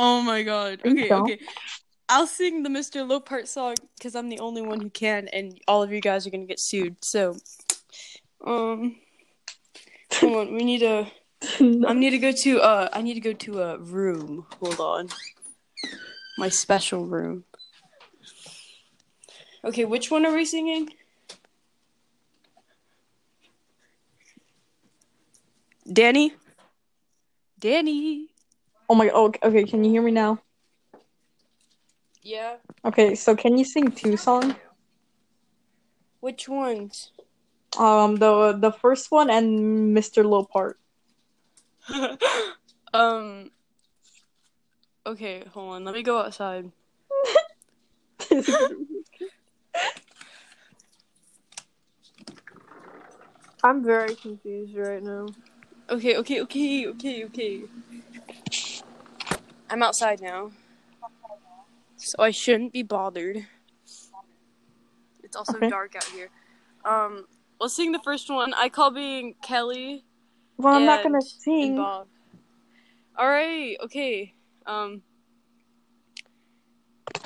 [0.00, 0.80] Oh my god.
[0.86, 1.40] Okay, okay.
[2.08, 3.04] I'll sing the Mr.
[3.04, 6.30] Lopart song because I'm the only one who can, and all of you guys are
[6.30, 6.94] gonna get sued.
[7.04, 7.36] So,
[8.46, 8.94] um,
[10.10, 10.54] come on.
[10.54, 11.10] We need a.
[11.60, 12.88] I need to go to uh.
[12.92, 14.46] I need to go to a room.
[14.60, 15.08] Hold on.
[16.38, 17.42] My special room.
[19.64, 20.90] Okay, which one are we singing?
[25.88, 26.32] Dany.
[27.60, 28.26] Dany.
[28.88, 30.38] Oh my oh, okay, can you hear me now?
[32.22, 32.56] Yeah.
[32.84, 34.54] Okay, so can you sing two songs?
[36.20, 37.12] Which ones?
[37.78, 40.24] Um the the first one and Mr.
[40.24, 40.74] Lopart.
[42.94, 43.50] um.
[45.06, 45.84] Okay, hold on.
[45.84, 46.70] Let me go outside.
[53.64, 55.26] I'm very confused right now.
[55.90, 57.62] Okay, okay, okay, okay, okay.
[59.70, 60.50] I'm outside now.
[61.96, 63.46] So I shouldn't be bothered.
[65.22, 65.68] It's also Okay.
[65.68, 66.30] dark out here.
[66.84, 67.26] Um,
[67.60, 68.54] let's sing the first one.
[68.54, 70.04] I call being Kelly
[70.56, 71.76] Well, I'm not gonna sing.
[71.76, 72.08] Bob.
[73.16, 74.34] All right, okay.
[74.66, 75.02] Um,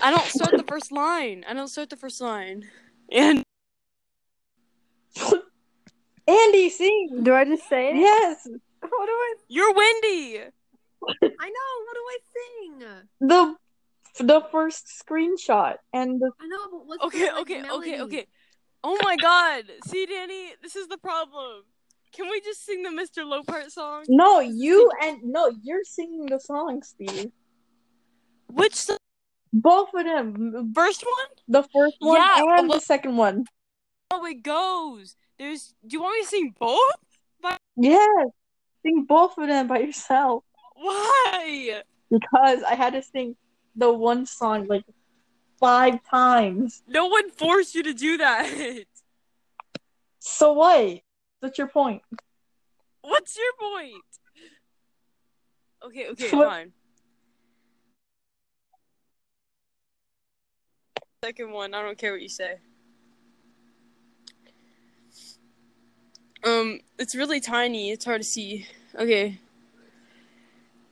[0.00, 1.44] I don't start the first line.
[1.48, 2.64] I don't start the first line.
[3.10, 3.42] And
[6.62, 7.20] Andy, sing.
[7.22, 7.96] Do I just say it?
[7.96, 8.46] Yes,
[8.80, 9.34] What do I?
[9.48, 10.38] you're Wendy.
[10.42, 11.70] I know.
[11.86, 12.84] What do I sing?
[13.20, 13.56] the
[14.20, 17.92] the first screenshot and the I know, but what's Okay, the, like, okay, melody?
[17.94, 18.26] okay, okay.
[18.84, 19.64] Oh my god.
[19.86, 21.62] See, Dany, this is the problem.
[22.12, 23.24] Can we just sing the Mr.
[23.24, 24.04] Lopart song?
[24.08, 27.30] no you and no you're singing the song, Steve.
[28.48, 28.98] Which song?
[29.54, 31.28] Both of them, First one?
[31.48, 33.44] the first one Yeah, and oh, the second one.
[34.10, 35.16] Oh, it goes.
[35.42, 35.74] There's.
[35.84, 37.58] Do you want me to sing both?
[37.76, 38.28] Yes,
[38.84, 40.44] sing both of them by yourself
[40.76, 41.82] Why?
[42.08, 43.34] because I had to sing
[43.74, 44.84] the one song like
[45.58, 46.84] five times.
[46.86, 48.84] No one forced you to do that.
[50.20, 51.00] So what?
[51.40, 52.02] What's your point?
[53.00, 54.04] What's your point?
[55.84, 56.72] Okay, okay, What- fine.
[61.24, 62.58] Second one, I don't care what you say.
[66.44, 67.90] Um, it's really tiny.
[67.90, 68.66] It's hard to see.
[68.94, 69.38] Okay.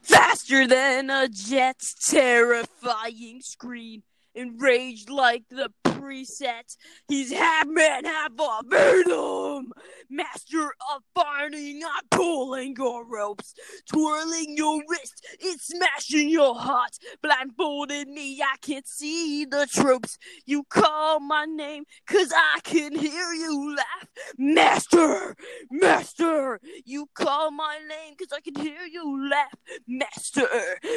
[0.02, 4.02] Faster than a jet's terrifying scream,
[4.34, 5.72] enraged like the
[6.10, 6.76] preset.
[7.08, 9.72] He's half man, half a venom.
[10.08, 13.54] Master of burning, I'm pulling your ropes,
[13.88, 16.98] twirling your wrist, it's smashing your heart.
[17.22, 20.18] Blindfolded me, I can't see the tropes.
[20.46, 24.08] You call my name, cause I can hear you laugh.
[24.36, 25.36] Master,
[25.70, 29.54] master, you call my name, cause I can hear you laugh.
[29.86, 30.48] Master,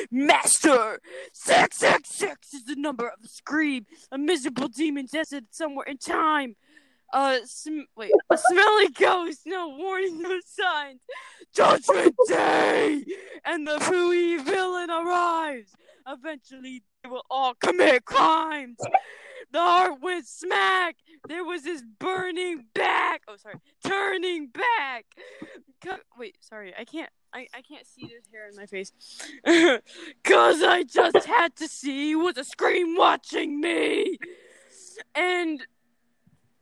[0.09, 0.99] master,
[1.33, 3.85] six, six, six is the number of the scream.
[4.11, 6.55] A miserable demon tested somewhere in time.
[7.13, 11.01] Uh, sm- wait, a smelly ghost, no warning, no signs.
[11.53, 13.05] Judgment Day!
[13.45, 15.71] And the Pooey villain arrives.
[16.07, 18.77] Eventually, they will all commit crimes.
[19.51, 20.95] The heart went smack.
[21.27, 23.21] There was this burning back.
[23.27, 23.55] Oh, sorry,
[23.85, 25.05] turning back.
[26.17, 27.11] Wait, sorry, I can't.
[27.33, 28.91] I, I can't see this hair in my face.
[30.23, 34.17] Cause I just had to see was a scream watching me.
[35.15, 35.65] And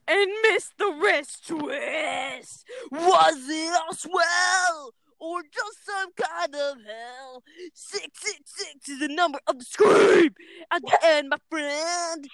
[0.07, 2.65] and missed the wrist twist.
[2.91, 4.93] Was it all swell?
[5.19, 7.43] Or just some kind of hell?
[7.75, 10.33] Six six six is the number of the scream.
[10.71, 12.27] At the end, my friend,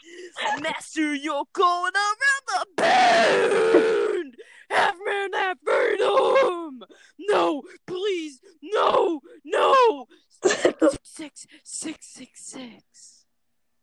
[0.61, 4.35] master, you're going around the bend.
[4.69, 6.83] Half man, half freedom.
[7.19, 10.05] No, please, no, no.
[10.43, 13.25] Six six six six six.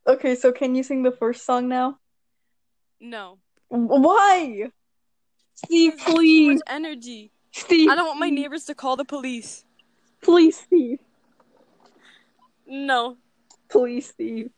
[0.07, 1.99] Okay, so can you sing the first song now?
[3.05, 3.39] No.
[3.69, 4.71] Why?
[5.55, 6.63] Steve, Too much please.
[6.69, 7.31] energy.
[7.53, 9.65] Steve, I don't want my neighbors to call the police.
[10.23, 10.99] please, Steve.
[12.67, 13.19] No,
[13.69, 14.51] Please, Steve.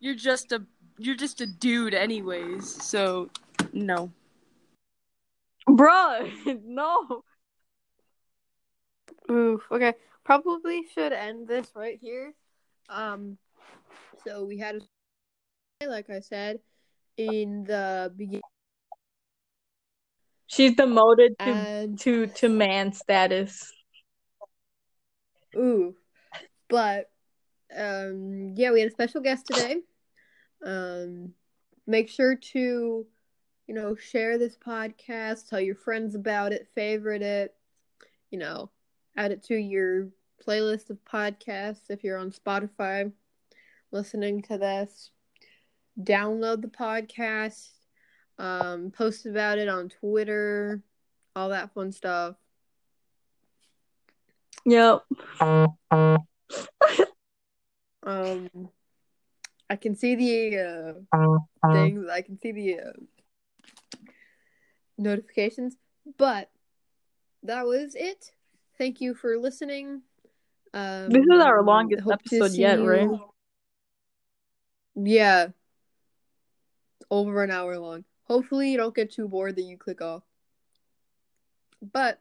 [0.00, 0.62] you're just a
[0.98, 2.68] you're just a dude, anyways.
[2.84, 3.30] So,
[3.72, 4.12] no.
[5.66, 7.22] Bruh, no.
[9.30, 9.62] Oof.
[9.72, 9.94] Okay.
[10.24, 12.34] Probably should end this right here.
[12.90, 13.38] Um.
[14.26, 14.82] So we had,
[15.80, 16.58] a, like I said,
[17.18, 18.40] in the beginning,
[20.46, 23.70] She's demoted to and to to man status.
[25.54, 25.94] ooh,
[26.70, 27.10] but
[27.76, 29.76] um, yeah, we had a special guest today.
[30.64, 31.34] Um,
[31.86, 33.06] make sure to,
[33.66, 37.54] you know, share this podcast, tell your friends about it, favorite it,
[38.30, 38.70] you know,
[39.16, 40.08] add it to your
[40.46, 43.12] playlist of podcasts if you're on Spotify
[43.90, 45.10] listening to this.
[46.00, 47.68] Download the podcast,
[48.38, 50.82] um, post about it on Twitter,
[51.34, 52.36] all that fun stuff.
[54.64, 55.02] Yep.
[58.04, 58.48] Um,
[59.68, 60.58] I can see the
[61.12, 61.38] uh,
[61.72, 62.06] things.
[62.08, 62.92] I can see the uh,
[64.96, 65.76] notifications,
[66.16, 66.50] but
[67.42, 68.30] that was it.
[68.78, 70.02] Thank you for listening.
[70.72, 73.02] Um, This is our longest episode yet, right?
[73.02, 73.30] you-
[74.94, 75.48] Yeah,
[77.10, 78.04] over an hour long.
[78.24, 80.22] Hopefully, you don't get too bored that you click off.
[81.80, 82.20] But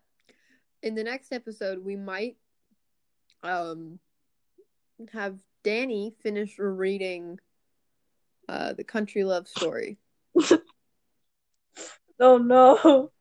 [0.82, 2.38] in the next episode, we might
[3.44, 4.00] um
[5.14, 7.40] have Dany finish reading
[8.48, 9.98] uh the country love story.
[12.20, 13.12] Oh no.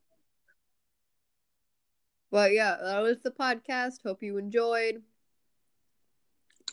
[2.31, 4.03] But yeah, that was the podcast.
[4.05, 5.03] Hope you enjoyed.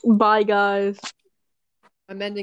[0.04, 0.98] Bye, guys.
[2.08, 2.42] I'm ending.